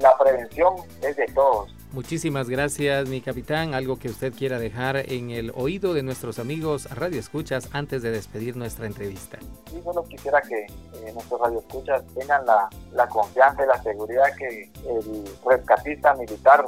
la 0.00 0.16
prevención 0.18 0.76
es 1.02 1.16
de 1.16 1.26
todos. 1.26 1.74
Muchísimas 1.92 2.48
gracias, 2.48 3.08
mi 3.08 3.20
capitán. 3.20 3.74
Algo 3.74 3.98
que 3.98 4.08
usted 4.08 4.32
quiera 4.32 4.60
dejar 4.60 4.96
en 4.96 5.30
el 5.30 5.50
oído 5.56 5.92
de 5.92 6.04
nuestros 6.04 6.38
amigos 6.38 6.88
Radio 6.96 7.18
Escuchas 7.18 7.68
antes 7.72 8.02
de 8.02 8.12
despedir 8.12 8.56
nuestra 8.56 8.86
entrevista. 8.86 9.38
Sí, 9.68 9.80
solo 9.82 10.04
quisiera 10.04 10.40
que 10.40 10.66
eh, 10.66 11.12
nuestros 11.12 11.40
Radio 11.40 11.58
Escuchas 11.58 12.04
tengan 12.14 12.46
la, 12.46 12.68
la 12.92 13.08
confianza 13.08 13.64
y 13.64 13.66
la 13.66 13.82
seguridad 13.82 14.24
que 14.38 14.70
el 14.88 15.24
rescatista 15.44 16.14
militar 16.14 16.64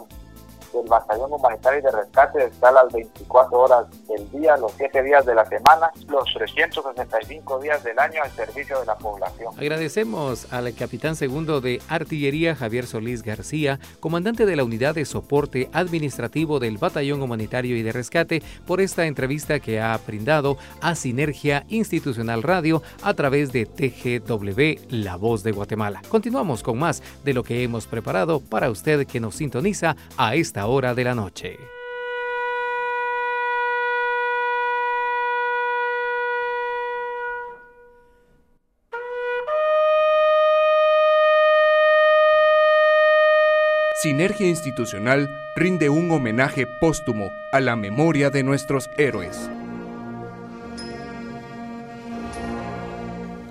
del 0.72 0.88
Batallón 0.88 1.32
Humanitario 1.32 1.82
de 1.82 1.90
Rescate 1.90 2.44
está 2.46 2.72
las 2.72 2.92
24 2.92 3.58
horas 3.58 3.86
del 4.08 4.30
día, 4.30 4.56
los 4.56 4.72
7 4.72 5.02
días 5.02 5.24
de 5.26 5.34
la 5.34 5.44
semana, 5.44 5.90
los 6.08 6.24
365 6.34 7.58
días 7.60 7.82
del 7.84 7.98
año 7.98 8.22
al 8.22 8.30
servicio 8.30 8.80
de 8.80 8.86
la 8.86 8.96
población. 8.96 9.54
Agradecemos 9.58 10.52
al 10.52 10.74
capitán 10.74 11.16
segundo 11.16 11.60
de 11.60 11.80
Artillería 11.88 12.54
Javier 12.54 12.86
Solís 12.86 13.22
García, 13.22 13.78
comandante 14.00 14.46
de 14.46 14.56
la 14.56 14.64
Unidad 14.64 14.94
de 14.94 15.04
Soporte 15.04 15.68
Administrativo 15.72 16.58
del 16.58 16.78
Batallón 16.78 17.22
Humanitario 17.22 17.76
y 17.76 17.82
de 17.82 17.92
Rescate, 17.92 18.42
por 18.66 18.80
esta 18.80 19.06
entrevista 19.06 19.60
que 19.60 19.80
ha 19.80 19.98
brindado 20.06 20.56
a 20.80 20.94
Sinergia 20.94 21.64
Institucional 21.68 22.42
Radio 22.42 22.82
a 23.02 23.14
través 23.14 23.52
de 23.52 23.66
TGW 23.66 24.86
La 24.90 25.16
Voz 25.16 25.42
de 25.42 25.52
Guatemala. 25.52 26.02
Continuamos 26.08 26.62
con 26.62 26.78
más 26.78 27.02
de 27.24 27.34
lo 27.34 27.42
que 27.42 27.62
hemos 27.62 27.86
preparado 27.86 28.40
para 28.40 28.70
usted 28.70 29.06
que 29.06 29.20
nos 29.20 29.36
sintoniza 29.36 29.96
a 30.16 30.34
esta 30.34 30.61
hora 30.66 30.94
de 30.94 31.04
la 31.04 31.14
noche. 31.14 31.58
Sinergia 44.02 44.48
Institucional 44.48 45.30
rinde 45.54 45.88
un 45.88 46.10
homenaje 46.10 46.66
póstumo 46.66 47.30
a 47.52 47.60
la 47.60 47.76
memoria 47.76 48.30
de 48.30 48.42
nuestros 48.42 48.90
héroes. 48.98 49.48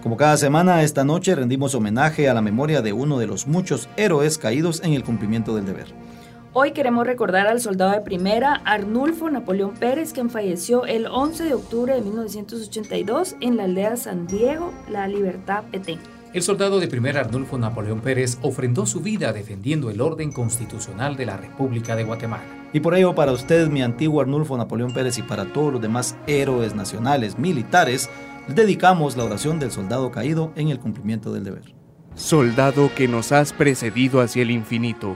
Como 0.04 0.17
cada 0.17 0.36
semana, 0.36 0.84
esta 0.84 1.06
noche 1.06 1.36
rendimos 1.36 1.74
homenaje 1.74 2.28
a 2.28 2.34
la 2.34 2.41
memoria 2.41 2.82
de 2.82 2.91
uno 2.91 3.17
de 3.17 3.28
los 3.28 3.47
muchos 3.47 3.88
héroes 3.95 4.38
caídos 4.38 4.82
en 4.84 4.91
el 4.91 5.06
cumplimiento 5.06 5.56
del 5.56 5.65
deber. 5.65 5.88
Hoy 6.53 6.73
queremos 6.73 7.07
recordar 7.07 7.47
al 7.47 7.61
soldado 7.61 7.93
de 7.93 8.01
primera 8.01 8.55
Arnulfo 8.65 9.29
Napoleón 9.29 9.73
Pérez, 9.73 10.11
quien 10.11 10.29
falleció 10.29 10.85
el 10.85 11.07
11 11.07 11.45
de 11.45 11.53
octubre 11.53 11.93
de 11.93 12.01
1982 12.01 13.37
en 13.39 13.55
la 13.55 13.63
aldea 13.63 13.95
San 13.95 14.27
Diego, 14.27 14.73
La 14.89 15.07
Libertad, 15.07 15.63
Petén. 15.71 15.99
El 16.33 16.41
soldado 16.41 16.81
de 16.81 16.89
primera 16.89 17.21
Arnulfo 17.21 17.57
Napoleón 17.57 18.01
Pérez 18.01 18.37
ofrendó 18.41 18.85
su 18.85 18.99
vida 18.99 19.31
defendiendo 19.31 19.89
el 19.89 20.01
orden 20.01 20.33
constitucional 20.33 21.15
de 21.15 21.27
la 21.27 21.37
República 21.37 21.95
de 21.95 22.03
Guatemala. 22.03 22.43
Y 22.73 22.81
por 22.81 22.95
ello, 22.95 23.15
para 23.15 23.31
usted, 23.31 23.69
mi 23.69 23.81
antiguo 23.81 24.19
Arnulfo 24.19 24.57
Napoleón 24.57 24.93
Pérez, 24.93 25.19
y 25.19 25.23
para 25.23 25.53
todos 25.53 25.71
los 25.71 25.81
demás 25.81 26.17
héroes 26.27 26.75
nacionales, 26.75 27.39
militares, 27.39 28.09
dedicamos 28.49 29.15
la 29.15 29.23
oración 29.23 29.57
del 29.57 29.71
soldado 29.71 30.11
caído 30.11 30.51
en 30.57 30.67
el 30.67 30.79
cumplimiento 30.79 31.31
del 31.31 31.45
deber. 31.45 31.73
Soldado 32.15 32.91
que 32.93 33.07
nos 33.07 33.31
has 33.31 33.53
precedido 33.53 34.19
hacia 34.19 34.41
el 34.41 34.51
infinito 34.51 35.15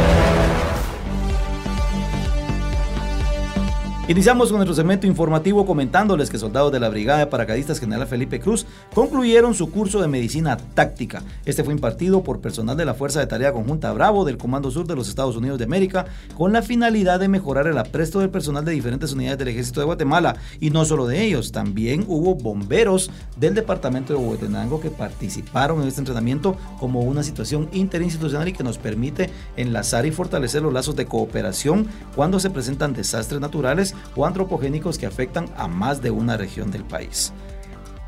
Iniciamos 4.11 4.49
con 4.49 4.57
nuestro 4.57 4.75
segmento 4.75 5.07
informativo 5.07 5.65
comentándoles 5.65 6.29
que 6.29 6.37
soldados 6.37 6.69
de 6.73 6.81
la 6.81 6.89
Brigada 6.89 7.19
de 7.19 7.27
Paracaidistas 7.27 7.79
General 7.79 8.05
Felipe 8.05 8.41
Cruz 8.41 8.65
concluyeron 8.93 9.53
su 9.53 9.71
curso 9.71 10.01
de 10.01 10.09
medicina 10.09 10.57
táctica. 10.57 11.23
Este 11.45 11.63
fue 11.63 11.73
impartido 11.73 12.21
por 12.21 12.41
personal 12.41 12.75
de 12.75 12.83
la 12.83 12.93
Fuerza 12.93 13.21
de 13.21 13.27
Tarea 13.27 13.53
Conjunta 13.53 13.93
Bravo 13.93 14.25
del 14.25 14.37
Comando 14.37 14.69
Sur 14.69 14.85
de 14.85 14.97
los 14.97 15.07
Estados 15.07 15.37
Unidos 15.37 15.59
de 15.59 15.63
América 15.63 16.07
con 16.35 16.51
la 16.51 16.61
finalidad 16.61 17.21
de 17.21 17.29
mejorar 17.29 17.67
el 17.67 17.77
apresto 17.77 18.19
del 18.19 18.29
personal 18.29 18.65
de 18.65 18.73
diferentes 18.73 19.13
unidades 19.13 19.39
del 19.39 19.47
Ejército 19.47 19.79
de 19.79 19.85
Guatemala. 19.85 20.35
Y 20.59 20.71
no 20.71 20.83
solo 20.83 21.07
de 21.07 21.21
ellos, 21.21 21.53
también 21.53 22.03
hubo 22.09 22.35
bomberos 22.35 23.11
del 23.37 23.55
Departamento 23.55 24.11
de 24.11 24.19
Huehuetenango 24.19 24.81
que 24.81 24.89
participaron 24.89 25.81
en 25.81 25.87
este 25.87 26.01
entrenamiento 26.01 26.57
como 26.81 26.99
una 26.99 27.23
situación 27.23 27.69
interinstitucional 27.71 28.49
y 28.49 28.51
que 28.51 28.65
nos 28.65 28.77
permite 28.77 29.29
enlazar 29.55 30.05
y 30.05 30.11
fortalecer 30.11 30.63
los 30.63 30.73
lazos 30.73 30.97
de 30.97 31.05
cooperación 31.05 31.87
cuando 32.13 32.41
se 32.41 32.49
presentan 32.49 32.91
desastres 32.91 33.39
naturales 33.39 33.95
o 34.15 34.25
antropogénicos 34.25 34.97
que 34.97 35.05
afectan 35.05 35.47
a 35.57 35.67
más 35.67 36.01
de 36.01 36.11
una 36.11 36.37
región 36.37 36.71
del 36.71 36.83
país. 36.83 37.33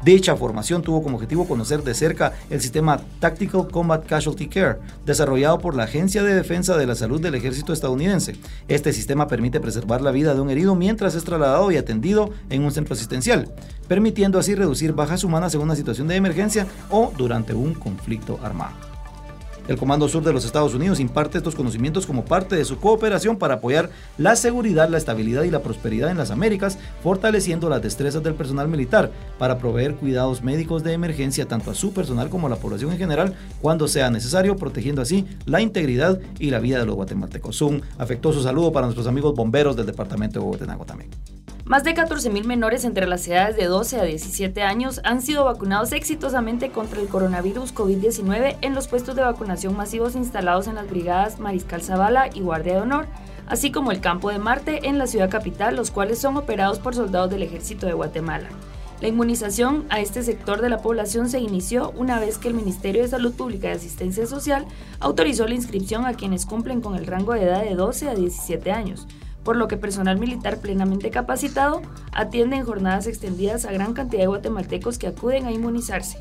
Dicha 0.03 0.36
formación 0.36 0.82
tuvo 0.82 1.01
como 1.01 1.15
objetivo 1.15 1.47
conocer 1.47 1.82
de 1.82 1.93
cerca 1.93 2.34
el 2.49 2.60
sistema 2.60 2.99
Tactical 3.21 3.69
Combat 3.69 4.06
Casualty 4.06 4.47
Care, 4.47 4.79
desarrollado 5.06 5.60
por 5.60 5.75
la 5.75 5.84
Agencia 5.84 6.23
de 6.23 6.36
Defensa 6.36 6.75
de 6.75 6.86
la 6.86 6.95
Salud 6.95 7.21
del 7.21 7.36
Ejército 7.36 7.71
estadounidense. 7.71 8.36
Este 8.67 8.91
sistema 8.91 9.29
permite 9.29 9.62
preservar 9.62 10.01
la 10.01 10.12
vida 10.12 10.36
de 10.36 10.41
un 10.41 10.49
herido 10.49 10.75
mientras 10.75 11.15
es 11.15 11.23
trasladado 11.23 11.71
y 11.71 11.77
atendido 11.77 12.32
en 12.49 12.63
un 12.63 12.71
centro 12.71 12.95
asistencial, 12.95 13.53
permitiendo 13.88 14.39
así 14.39 14.56
reducir 14.56 14.91
bajas 14.91 15.23
humanas 15.23 15.56
en 15.56 15.62
una 15.62 15.75
situación 15.75 16.10
de 16.10 16.17
emergencia 16.17 16.67
o 16.89 17.13
durante 17.17 17.53
un 17.53 17.73
conflicto 17.73 18.39
armado. 18.43 18.92
El 19.67 19.78
Comando 19.78 20.10
Sur 20.10 20.23
de 20.23 20.34
los 20.34 20.43
Estados 20.43 20.73
Unidos 20.73 20.99
imparte 20.99 21.38
estos 21.38 21.56
conocimientos 21.56 22.06
como 22.06 22.26
parte 22.26 22.56
de 22.56 22.65
su 22.65 22.80
cooperación 22.80 23.38
para 23.38 23.56
apoyar 23.56 23.89
la 24.17 24.36
seguridad, 24.36 24.89
la 24.89 24.97
estabilidad 24.97 25.43
y 25.43 25.52
la 25.52 25.62
prosperidad 25.62 26.12
en 26.12 26.17
las 26.17 26.32
Américas, 26.32 26.78
fortaleciendo 27.02 27.69
las 27.69 27.82
destrezas 27.82 28.21
del 28.23 28.36
personal 28.36 28.67
militar 28.67 29.12
para 29.39 29.58
proveer 29.58 29.95
cuidados 29.95 30.43
médicos 30.43 30.84
de 30.84 30.93
emergencia 30.93 31.47
tanto 31.47 31.71
a 31.71 31.76
su 31.76 31.93
personal 31.93 32.30
como 32.30 32.47
a 32.47 32.49
la 32.49 32.58
población 32.58 32.91
en 32.91 32.97
general 32.97 33.36
cuando 33.62 33.88
sea 33.88 34.10
necesario, 34.10 34.58
protegiendo 34.58 35.02
así 35.02 35.26
la 35.45 35.62
integridad 35.62 36.19
y 36.39 36.49
la 36.49 36.60
vida 36.60 36.80
de 36.80 36.86
los 36.86 36.95
guatemaltecos. 36.95 37.62
Un 37.62 37.82
afectuoso 37.97 38.43
saludo 38.43 38.73
para 38.73 38.88
nuestros 38.88 39.08
amigos 39.08 39.34
bomberos 39.34 39.76
del 39.76 39.86
departamento 39.86 40.39
de 40.39 40.45
Huehuetenango 40.45 40.86
también. 40.86 41.10
Más 41.65 41.86
de 41.86 41.95
14.000 41.95 42.43
menores 42.43 42.84
entre 42.84 43.08
las 43.08 43.26
edades 43.26 43.56
de 43.56 43.67
12 43.67 44.02
a 44.02 44.04
17 44.04 44.63
años 44.63 44.99
han 45.06 45.21
sido 45.21 45.45
vacunados 45.45 45.93
exitosamente 45.93 46.71
contra 46.71 46.99
el 46.99 47.08
coronavirus 47.08 47.73
COVID-19 47.73 48.58
en 48.60 48.76
los 48.76 48.89
puestos 48.89 49.15
de 49.15 49.21
vacunación 49.21 49.78
masivos 49.78 50.17
instalados 50.17 50.67
en 50.67 50.76
las 50.76 50.89
brigadas 50.89 51.39
Mariscal 51.39 51.82
Zavala 51.82 52.30
y 52.34 52.41
Guardia 52.41 52.73
de 52.73 52.82
Honor, 52.82 53.08
así 53.47 53.71
como 53.71 53.93
el 53.93 54.02
Campo 54.02 54.30
de 54.30 54.39
Marte 54.39 54.89
en 54.89 54.97
la 54.97 55.08
ciudad 55.08 55.30
capital, 55.30 55.78
los 55.78 55.89
cuales 55.89 56.19
son 56.19 56.36
operados 56.36 56.80
por 56.80 56.95
soldados 56.95 57.30
del 57.30 57.43
Ejército 57.43 57.86
de 57.86 57.93
Guatemala. 57.93 58.49
La 58.99 59.08
inmunización 59.08 59.86
a 59.89 60.02
este 60.02 60.21
sector 60.21 60.62
de 60.62 60.69
la 60.69 60.80
población 60.80 61.30
se 61.30 61.39
inició 61.39 61.91
una 61.91 62.19
vez 62.19 62.38
que 62.38 62.49
el 62.49 62.56
Ministerio 62.56 63.04
de 63.04 63.08
Salud 63.08 63.34
Pública 63.34 63.69
y 63.69 63.71
Asistencia 63.71 64.26
Social 64.26 64.65
autorizó 64.99 65.47
la 65.47 65.56
inscripción 65.56 66.06
a 66.06 66.13
quienes 66.13 66.45
cumplen 66.45 66.82
con 66.82 66.95
el 66.95 67.08
rango 67.08 67.34
de 67.34 67.43
edad 67.43 67.63
de 67.63 67.76
12 67.76 68.10
a 68.10 68.15
17 68.15 68.69
años 68.69 69.08
por 69.43 69.56
lo 69.56 69.67
que 69.67 69.77
personal 69.77 70.17
militar 70.17 70.58
plenamente 70.58 71.10
capacitado 71.12 71.82
atiende 72.12 72.56
en 72.56 72.65
jornadas 72.65 73.08
extendidas 73.08 73.65
a 73.65 73.71
gran 73.71 73.93
cantidad 73.93 74.21
de 74.21 74.27
guatemaltecos 74.27 74.97
que 74.97 75.08
acuden 75.08 75.45
a 75.45 75.51
inmunizarse. 75.51 76.19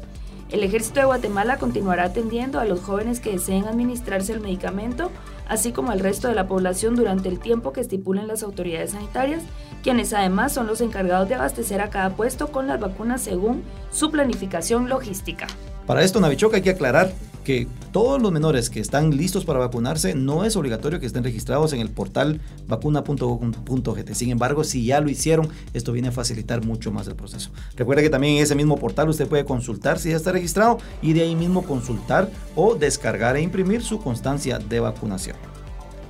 El 0.52 0.62
ejército 0.64 1.00
de 1.00 1.06
Guatemala 1.06 1.56
continuará 1.56 2.04
atendiendo 2.04 2.60
a 2.60 2.66
los 2.66 2.80
jóvenes 2.80 3.20
que 3.20 3.32
deseen 3.32 3.64
administrarse 3.64 4.34
el 4.34 4.40
medicamento, 4.40 5.10
así 5.48 5.72
como 5.72 5.92
al 5.92 6.00
resto 6.00 6.28
de 6.28 6.34
la 6.34 6.46
población 6.46 6.94
durante 6.94 7.30
el 7.30 7.38
tiempo 7.38 7.72
que 7.72 7.80
estipulen 7.80 8.28
las 8.28 8.42
autoridades 8.42 8.90
sanitarias, 8.90 9.42
quienes 9.82 10.12
además 10.12 10.52
son 10.52 10.66
los 10.66 10.82
encargados 10.82 11.26
de 11.30 11.36
abastecer 11.36 11.80
a 11.80 11.88
cada 11.88 12.10
puesto 12.16 12.48
con 12.48 12.66
las 12.66 12.78
vacunas 12.78 13.22
según 13.22 13.62
su 13.90 14.10
planificación 14.10 14.90
logística. 14.90 15.46
Para 15.86 16.02
esto, 16.02 16.20
Navichoca, 16.20 16.56
hay 16.56 16.62
que 16.62 16.70
aclarar 16.70 17.12
que 17.44 17.66
todos 17.92 18.20
los 18.20 18.32
menores 18.32 18.70
que 18.70 18.80
están 18.80 19.16
listos 19.16 19.44
para 19.44 19.58
vacunarse 19.58 20.14
no 20.14 20.44
es 20.44 20.56
obligatorio 20.56 21.00
que 21.00 21.06
estén 21.06 21.24
registrados 21.24 21.72
en 21.72 21.80
el 21.80 21.90
portal 21.90 22.40
vacuna.gt. 22.66 24.14
Sin 24.14 24.30
embargo, 24.30 24.64
si 24.64 24.84
ya 24.84 25.00
lo 25.00 25.10
hicieron, 25.10 25.48
esto 25.74 25.92
viene 25.92 26.08
a 26.08 26.12
facilitar 26.12 26.64
mucho 26.64 26.90
más 26.90 27.06
el 27.08 27.16
proceso. 27.16 27.50
Recuerde 27.76 28.02
que 28.02 28.10
también 28.10 28.36
en 28.36 28.42
ese 28.42 28.54
mismo 28.54 28.76
portal 28.76 29.08
usted 29.08 29.28
puede 29.28 29.44
consultar 29.44 29.98
si 29.98 30.10
ya 30.10 30.16
está 30.16 30.32
registrado 30.32 30.78
y 31.02 31.12
de 31.12 31.22
ahí 31.22 31.36
mismo 31.36 31.62
consultar 31.62 32.30
o 32.54 32.74
descargar 32.74 33.36
e 33.36 33.42
imprimir 33.42 33.82
su 33.82 33.98
constancia 33.98 34.58
de 34.58 34.80
vacunación. 34.80 35.36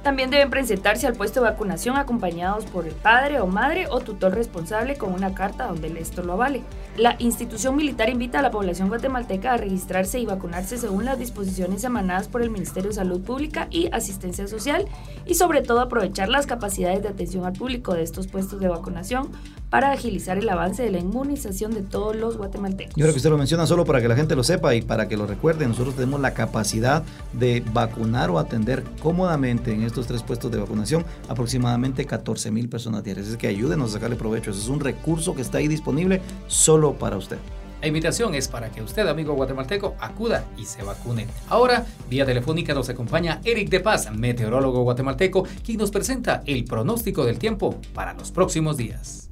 También 0.02 0.30
deben 0.30 0.50
presentarse 0.50 1.06
al 1.06 1.14
puesto 1.14 1.40
de 1.40 1.50
vacunación 1.50 1.96
acompañados 1.96 2.64
por 2.64 2.86
el 2.86 2.94
padre 2.94 3.40
o 3.40 3.46
madre 3.46 3.86
o 3.88 4.00
tutor 4.00 4.34
responsable 4.34 4.96
con 4.96 5.12
una 5.12 5.32
carta 5.32 5.68
donde 5.68 5.88
esto 6.00 6.24
lo 6.24 6.32
avale. 6.32 6.62
La 6.96 7.14
institución 7.20 7.76
militar 7.76 8.10
invita 8.10 8.40
a 8.40 8.42
la 8.42 8.50
población 8.50 8.88
guatemalteca 8.88 9.52
a 9.52 9.56
registrarse 9.58 10.18
y 10.18 10.26
vacunarse 10.26 10.76
según 10.76 11.04
las 11.04 11.20
disposiciones 11.20 11.84
emanadas 11.84 12.26
por 12.26 12.42
el 12.42 12.50
Ministerio 12.50 12.90
de 12.90 12.96
Salud 12.96 13.20
Pública 13.20 13.68
y 13.70 13.88
Asistencia 13.92 14.48
Social 14.48 14.86
y 15.24 15.34
sobre 15.34 15.62
todo 15.62 15.80
aprovechar 15.80 16.28
las 16.28 16.46
capacidades 16.46 17.02
de 17.02 17.08
atención 17.08 17.44
al 17.44 17.52
público 17.52 17.94
de 17.94 18.02
estos 18.02 18.26
puestos 18.26 18.58
de 18.58 18.68
vacunación 18.68 19.30
para 19.72 19.90
agilizar 19.90 20.36
el 20.36 20.46
avance 20.50 20.82
de 20.82 20.90
la 20.90 20.98
inmunización 20.98 21.72
de 21.72 21.80
todos 21.80 22.14
los 22.14 22.36
guatemaltecos. 22.36 22.94
Yo 22.94 23.04
creo 23.04 23.14
que 23.14 23.16
usted 23.16 23.30
lo 23.30 23.38
menciona 23.38 23.66
solo 23.66 23.86
para 23.86 24.02
que 24.02 24.08
la 24.08 24.14
gente 24.14 24.36
lo 24.36 24.44
sepa 24.44 24.74
y 24.74 24.82
para 24.82 25.08
que 25.08 25.16
lo 25.16 25.26
recuerde. 25.26 25.66
Nosotros 25.66 25.94
tenemos 25.94 26.20
la 26.20 26.34
capacidad 26.34 27.02
de 27.32 27.64
vacunar 27.72 28.28
o 28.28 28.38
atender 28.38 28.84
cómodamente 29.02 29.72
en 29.72 29.82
estos 29.82 30.06
tres 30.06 30.22
puestos 30.22 30.52
de 30.52 30.58
vacunación 30.58 31.06
aproximadamente 31.26 32.04
14 32.04 32.50
mil 32.50 32.68
personas 32.68 33.02
diarias. 33.02 33.28
Es 33.28 33.38
que 33.38 33.46
ayúdenos 33.46 33.88
a 33.88 33.92
sacarle 33.94 34.16
provecho. 34.16 34.50
Eso 34.50 34.60
es 34.60 34.68
un 34.68 34.78
recurso 34.78 35.34
que 35.34 35.40
está 35.40 35.56
ahí 35.56 35.68
disponible 35.68 36.20
solo 36.48 36.92
para 36.92 37.16
usted. 37.16 37.38
La 37.80 37.88
invitación 37.88 38.34
es 38.34 38.48
para 38.48 38.70
que 38.70 38.82
usted, 38.82 39.08
amigo 39.08 39.32
guatemalteco, 39.32 39.96
acuda 40.00 40.44
y 40.58 40.66
se 40.66 40.82
vacune. 40.82 41.28
Ahora, 41.48 41.86
vía 42.10 42.26
telefónica 42.26 42.74
nos 42.74 42.90
acompaña 42.90 43.40
Eric 43.42 43.70
de 43.70 43.80
Paz, 43.80 44.12
meteorólogo 44.12 44.82
guatemalteco, 44.82 45.46
quien 45.64 45.78
nos 45.78 45.90
presenta 45.90 46.42
el 46.44 46.64
pronóstico 46.64 47.24
del 47.24 47.38
tiempo 47.38 47.80
para 47.94 48.12
los 48.12 48.30
próximos 48.30 48.76
días. 48.76 49.31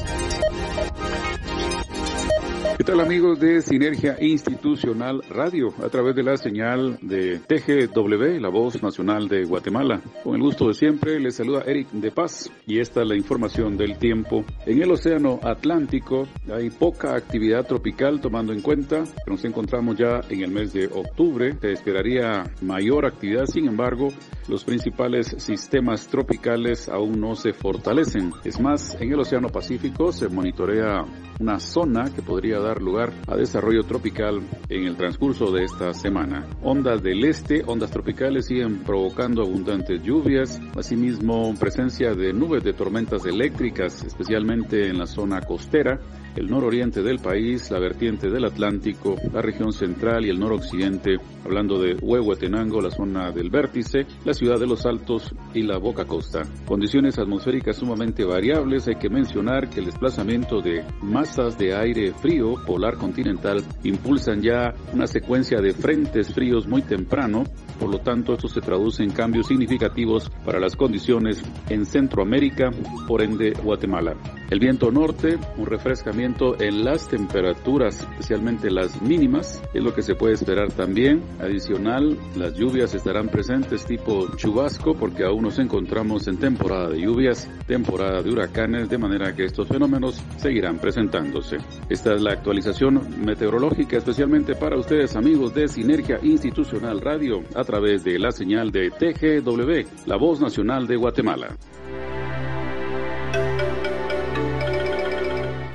¿Qué 2.81 2.85
tal 2.85 2.99
amigos 2.99 3.39
de 3.39 3.61
Sinergia 3.61 4.17
Institucional 4.19 5.21
Radio 5.29 5.71
a 5.85 5.89
través 5.89 6.15
de 6.15 6.23
la 6.23 6.35
señal 6.35 6.97
de 7.03 7.37
TGW, 7.37 8.41
la 8.41 8.49
voz 8.49 8.81
nacional 8.81 9.27
de 9.27 9.43
Guatemala? 9.43 10.01
Con 10.23 10.33
el 10.33 10.41
gusto 10.41 10.67
de 10.67 10.73
siempre 10.73 11.19
les 11.19 11.35
saluda 11.35 11.61
Eric 11.67 11.91
de 11.91 12.09
Paz 12.09 12.49
y 12.65 12.79
esta 12.79 13.03
es 13.03 13.07
la 13.07 13.15
información 13.15 13.77
del 13.77 13.99
tiempo. 13.99 14.43
En 14.65 14.81
el 14.81 14.89
Océano 14.89 15.39
Atlántico 15.43 16.27
hay 16.51 16.71
poca 16.71 17.15
actividad 17.15 17.67
tropical 17.67 18.19
tomando 18.19 18.51
en 18.51 18.61
cuenta 18.61 19.03
que 19.03 19.29
nos 19.29 19.45
encontramos 19.45 19.95
ya 19.97 20.21
en 20.27 20.41
el 20.41 20.49
mes 20.49 20.73
de 20.73 20.87
octubre. 20.87 21.55
Se 21.61 21.73
esperaría 21.73 22.45
mayor 22.63 23.05
actividad, 23.05 23.45
sin 23.45 23.67
embargo, 23.67 24.07
los 24.47 24.63
principales 24.63 25.35
sistemas 25.37 26.07
tropicales 26.07 26.89
aún 26.89 27.21
no 27.21 27.35
se 27.35 27.53
fortalecen. 27.53 28.31
Es 28.43 28.59
más, 28.59 28.97
en 28.99 29.11
el 29.13 29.19
Océano 29.19 29.49
Pacífico 29.49 30.11
se 30.11 30.29
monitorea 30.29 31.05
una 31.39 31.59
zona 31.59 32.11
que 32.13 32.21
podría 32.21 32.59
dar 32.59 32.70
lugar 32.79 33.11
a 33.27 33.35
desarrollo 33.35 33.81
tropical 33.81 34.39
en 34.69 34.85
el 34.85 34.95
transcurso 34.95 35.51
de 35.51 35.63
esta 35.63 35.93
semana. 35.93 36.45
Ondas 36.61 37.01
del 37.01 37.25
este, 37.25 37.63
ondas 37.65 37.89
tropicales 37.89 38.45
siguen 38.45 38.83
provocando 38.83 39.41
abundantes 39.41 40.03
lluvias, 40.03 40.61
asimismo 40.77 41.55
presencia 41.59 42.13
de 42.13 42.33
nubes 42.33 42.63
de 42.63 42.73
tormentas 42.73 43.25
eléctricas, 43.25 44.03
especialmente 44.03 44.87
en 44.87 44.99
la 44.99 45.07
zona 45.07 45.41
costera 45.41 45.99
el 46.35 46.47
nororiente 46.47 47.01
del 47.01 47.19
país, 47.19 47.69
la 47.71 47.79
vertiente 47.79 48.29
del 48.29 48.45
Atlántico, 48.45 49.15
la 49.33 49.41
región 49.41 49.71
central 49.71 50.25
y 50.25 50.29
el 50.29 50.39
noroccidente, 50.39 51.17
hablando 51.43 51.79
de 51.79 51.95
Huehuetenango, 52.01 52.81
la 52.81 52.91
zona 52.91 53.31
del 53.31 53.49
vértice, 53.49 54.05
la 54.23 54.33
ciudad 54.33 54.59
de 54.59 54.67
los 54.67 54.85
Altos 54.85 55.33
y 55.53 55.63
la 55.63 55.77
Boca 55.77 56.05
Costa. 56.05 56.41
Condiciones 56.65 57.19
atmosféricas 57.19 57.77
sumamente 57.77 58.23
variables, 58.23 58.87
hay 58.87 58.95
que 58.95 59.09
mencionar 59.09 59.69
que 59.69 59.79
el 59.79 59.87
desplazamiento 59.87 60.61
de 60.61 60.85
masas 61.01 61.57
de 61.57 61.75
aire 61.75 62.13
frío 62.13 62.55
polar 62.65 62.97
continental 62.97 63.63
impulsan 63.83 64.41
ya 64.41 64.73
una 64.93 65.07
secuencia 65.07 65.59
de 65.61 65.73
frentes 65.73 66.33
fríos 66.33 66.67
muy 66.67 66.81
temprano, 66.81 67.43
por 67.79 67.89
lo 67.89 67.99
tanto 67.99 68.33
esto 68.33 68.47
se 68.47 68.61
traduce 68.61 69.03
en 69.03 69.11
cambios 69.11 69.47
significativos 69.47 70.29
para 70.45 70.59
las 70.59 70.75
condiciones 70.75 71.43
en 71.69 71.85
Centroamérica, 71.85 72.71
por 73.07 73.21
ende 73.21 73.53
Guatemala. 73.63 74.15
El 74.49 74.59
viento 74.59 74.91
norte, 74.91 75.39
un 75.57 75.65
refrescamiento 75.65 76.59
en 76.61 76.83
las 76.83 77.07
temperaturas, 77.07 78.01
especialmente 78.01 78.69
las 78.69 79.01
mínimas, 79.01 79.61
es 79.73 79.81
lo 79.81 79.93
que 79.93 80.01
se 80.01 80.15
puede 80.15 80.33
esperar 80.33 80.71
también. 80.73 81.23
Adicional, 81.39 82.17
las 82.35 82.55
lluvias 82.55 82.93
estarán 82.93 83.29
presentes 83.29 83.85
tipo 83.85 84.27
chubasco 84.35 84.93
porque 84.93 85.23
aún 85.23 85.43
nos 85.43 85.57
encontramos 85.59 86.27
en 86.27 86.37
temporada 86.37 86.89
de 86.89 87.01
lluvias, 87.01 87.49
temporada 87.65 88.21
de 88.21 88.29
huracanes, 88.29 88.89
de 88.89 88.97
manera 88.97 89.33
que 89.33 89.45
estos 89.45 89.67
fenómenos 89.67 90.21
seguirán 90.37 90.79
presentándose. 90.79 91.57
Esta 91.89 92.13
es 92.13 92.21
la 92.21 92.41
actualización 92.51 93.23
meteorológica 93.23 93.95
especialmente 93.95 94.55
para 94.55 94.75
ustedes 94.75 95.15
amigos 95.15 95.53
de 95.53 95.69
Sinergia 95.69 96.19
Institucional 96.21 96.99
Radio 96.99 97.45
a 97.55 97.63
través 97.63 98.03
de 98.03 98.19
la 98.19 98.33
señal 98.33 98.73
de 98.73 98.91
TGW, 98.91 99.87
la 100.05 100.17
voz 100.17 100.41
nacional 100.41 100.85
de 100.85 100.97
Guatemala. 100.97 101.55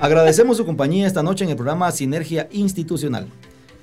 Agradecemos 0.00 0.58
su 0.58 0.66
compañía 0.66 1.06
esta 1.06 1.22
noche 1.22 1.44
en 1.44 1.50
el 1.50 1.56
programa 1.56 1.90
Sinergia 1.92 2.46
Institucional. 2.52 3.28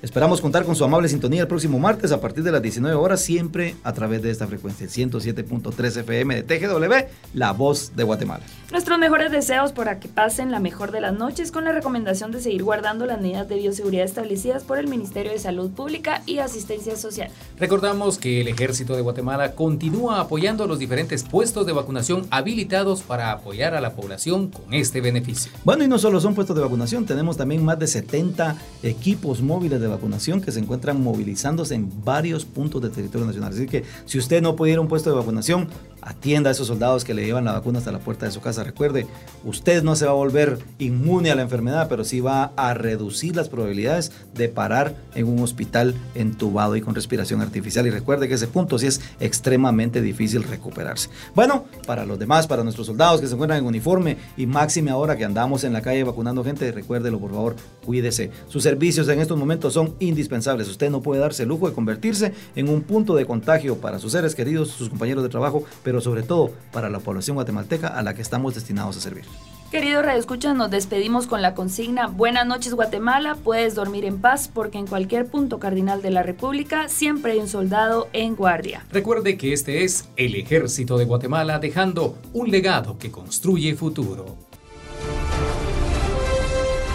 Esperamos 0.04 0.42
contar 0.42 0.66
con 0.66 0.76
su 0.76 0.84
amable 0.84 1.08
sintonía 1.08 1.40
el 1.40 1.48
próximo 1.48 1.78
martes 1.78 2.12
a 2.12 2.20
partir 2.20 2.44
de 2.44 2.52
las 2.52 2.60
19 2.60 2.94
horas, 2.94 3.22
siempre 3.22 3.74
a 3.84 3.94
través 3.94 4.20
de 4.20 4.30
esta 4.30 4.46
frecuencia, 4.46 4.84
el 4.84 4.90
107.3 4.90 5.96
FM 6.00 6.42
de 6.42 6.42
TGW, 6.42 7.08
La 7.32 7.52
Voz 7.52 7.96
de 7.96 8.02
Guatemala. 8.02 8.44
Nuestros 8.70 8.98
mejores 8.98 9.32
deseos 9.32 9.72
para 9.72 10.00
que 10.00 10.08
pasen 10.08 10.50
la 10.50 10.60
mejor 10.60 10.92
de 10.92 11.00
las 11.00 11.14
noches 11.14 11.50
con 11.50 11.64
la 11.64 11.72
recomendación 11.72 12.32
de 12.32 12.42
seguir 12.42 12.62
guardando 12.64 13.06
las 13.06 13.18
medidas 13.18 13.48
de 13.48 13.56
bioseguridad 13.56 14.04
establecidas 14.04 14.62
por 14.62 14.78
el 14.78 14.88
Ministerio 14.88 15.32
de 15.32 15.38
Salud 15.38 15.70
Pública 15.70 16.20
y 16.26 16.36
Asistencia 16.36 16.96
Social. 16.96 17.30
Recordamos 17.58 18.18
que 18.18 18.42
el 18.42 18.48
Ejército 18.48 18.96
de 18.96 19.00
Guatemala 19.00 19.52
continúa 19.52 20.20
apoyando 20.20 20.66
los 20.66 20.78
diferentes 20.78 21.22
puestos 21.22 21.64
de 21.64 21.72
vacunación 21.72 22.26
habilitados 22.28 23.00
para 23.00 23.32
apoyar 23.32 23.74
a 23.74 23.80
la 23.80 23.94
población 23.94 24.48
con 24.48 24.74
este 24.74 25.00
beneficio. 25.00 25.50
Bueno, 25.64 25.82
y 25.82 25.88
no 25.88 25.98
solo 25.98 26.20
son 26.20 26.34
puestos 26.34 26.54
de 26.54 26.60
vacunación, 26.60 27.06
tenemos 27.06 27.38
también 27.38 27.64
más 27.64 27.78
de 27.78 27.86
70 27.86 28.58
equipos 28.82 29.40
móviles 29.40 29.80
de 29.80 29.86
vacunación 29.86 29.93
que 30.40 30.52
se 30.52 30.60
encuentran 30.60 31.02
movilizándose 31.02 31.74
en 31.74 31.90
varios 32.04 32.44
puntos 32.44 32.82
del 32.82 32.90
territorio 32.90 33.26
nacional. 33.26 33.52
Así 33.52 33.66
que 33.66 33.84
si 34.06 34.18
usted 34.18 34.42
no 34.42 34.56
puede 34.56 34.72
ir 34.72 34.78
a 34.78 34.80
un 34.80 34.88
puesto 34.88 35.10
de 35.10 35.16
vacunación, 35.16 35.68
atienda 36.04 36.50
a 36.50 36.52
esos 36.52 36.66
soldados 36.66 37.04
que 37.04 37.14
le 37.14 37.24
llevan 37.24 37.44
la 37.44 37.52
vacuna 37.52 37.78
hasta 37.78 37.92
la 37.92 37.98
puerta 37.98 38.26
de 38.26 38.32
su 38.32 38.40
casa. 38.40 38.62
Recuerde, 38.62 39.06
usted 39.44 39.82
no 39.82 39.96
se 39.96 40.04
va 40.04 40.12
a 40.12 40.14
volver 40.14 40.58
inmune 40.78 41.30
a 41.30 41.34
la 41.34 41.42
enfermedad, 41.42 41.88
pero 41.88 42.04
sí 42.04 42.20
va 42.20 42.52
a 42.56 42.74
reducir 42.74 43.34
las 43.34 43.48
probabilidades 43.48 44.12
de 44.34 44.48
parar 44.48 44.96
en 45.14 45.26
un 45.26 45.40
hospital 45.40 45.94
entubado 46.14 46.76
y 46.76 46.80
con 46.80 46.94
respiración 46.94 47.40
artificial. 47.40 47.86
Y 47.86 47.90
recuerde 47.90 48.28
que 48.28 48.34
ese 48.34 48.46
punto 48.46 48.78
sí 48.78 48.86
es 48.86 49.00
extremadamente 49.20 50.00
difícil 50.02 50.42
recuperarse. 50.42 51.08
Bueno, 51.34 51.64
para 51.86 52.04
los 52.04 52.18
demás, 52.18 52.46
para 52.46 52.62
nuestros 52.62 52.86
soldados 52.86 53.20
que 53.20 53.26
se 53.26 53.34
encuentran 53.34 53.60
en 53.60 53.66
uniforme 53.66 54.16
y 54.36 54.46
máxime 54.46 54.90
ahora 54.90 55.16
que 55.16 55.24
andamos 55.24 55.64
en 55.64 55.72
la 55.72 55.82
calle 55.82 56.04
vacunando 56.04 56.44
gente, 56.44 56.70
recuérdelo 56.70 57.18
por 57.18 57.30
favor, 57.30 57.56
cuídese. 57.84 58.30
Sus 58.48 58.62
servicios 58.62 59.08
en 59.08 59.20
estos 59.20 59.38
momentos 59.38 59.72
son 59.72 59.94
indispensables. 60.00 60.68
Usted 60.68 60.90
no 60.90 61.00
puede 61.00 61.20
darse 61.20 61.44
el 61.44 61.48
lujo 61.48 61.68
de 61.68 61.74
convertirse 61.74 62.32
en 62.54 62.68
un 62.68 62.82
punto 62.82 63.14
de 63.14 63.26
contagio 63.26 63.78
para 63.78 63.98
sus 63.98 64.12
seres 64.12 64.34
queridos, 64.34 64.68
sus 64.68 64.88
compañeros 64.88 65.22
de 65.22 65.30
trabajo, 65.30 65.64
pero 65.82 65.93
sobre 66.00 66.22
todo 66.22 66.52
para 66.72 66.88
la 66.88 67.00
población 67.00 67.36
guatemalteca 67.36 67.88
a 67.88 68.02
la 68.02 68.14
que 68.14 68.22
estamos 68.22 68.54
destinados 68.54 68.96
a 68.96 69.00
servir. 69.00 69.24
Querido 69.70 70.02
Radio 70.02 70.20
Escucha, 70.20 70.54
nos 70.54 70.70
despedimos 70.70 71.26
con 71.26 71.42
la 71.42 71.54
consigna 71.54 72.06
Buenas 72.06 72.46
noches 72.46 72.74
Guatemala, 72.74 73.36
puedes 73.42 73.74
dormir 73.74 74.04
en 74.04 74.20
paz 74.20 74.48
porque 74.52 74.78
en 74.78 74.86
cualquier 74.86 75.26
punto 75.26 75.58
cardinal 75.58 76.00
de 76.00 76.10
la 76.10 76.22
República 76.22 76.88
siempre 76.88 77.32
hay 77.32 77.40
un 77.40 77.48
soldado 77.48 78.08
en 78.12 78.36
guardia. 78.36 78.84
Recuerde 78.92 79.36
que 79.36 79.52
este 79.52 79.82
es 79.82 80.08
el 80.16 80.36
Ejército 80.36 80.96
de 80.96 81.06
Guatemala 81.06 81.58
dejando 81.58 82.16
un 82.32 82.52
legado 82.52 82.98
que 82.98 83.10
construye 83.10 83.74
futuro. 83.74 84.36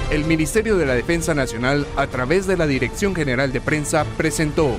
El 0.09 0.23
Ministerio 0.23 0.77
de 0.77 0.85
la 0.85 0.93
Defensa 0.93 1.35
Nacional, 1.35 1.85
a 1.97 2.07
través 2.07 2.47
de 2.47 2.57
la 2.57 2.65
Dirección 2.65 3.13
General 3.13 3.51
de 3.51 3.61
Prensa, 3.61 4.05
presentó 4.17 4.71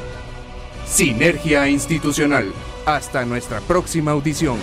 Sinergia 0.86 1.68
Institucional. 1.68 2.50
Hasta 2.86 3.24
nuestra 3.24 3.60
próxima 3.60 4.12
audición. 4.12 4.56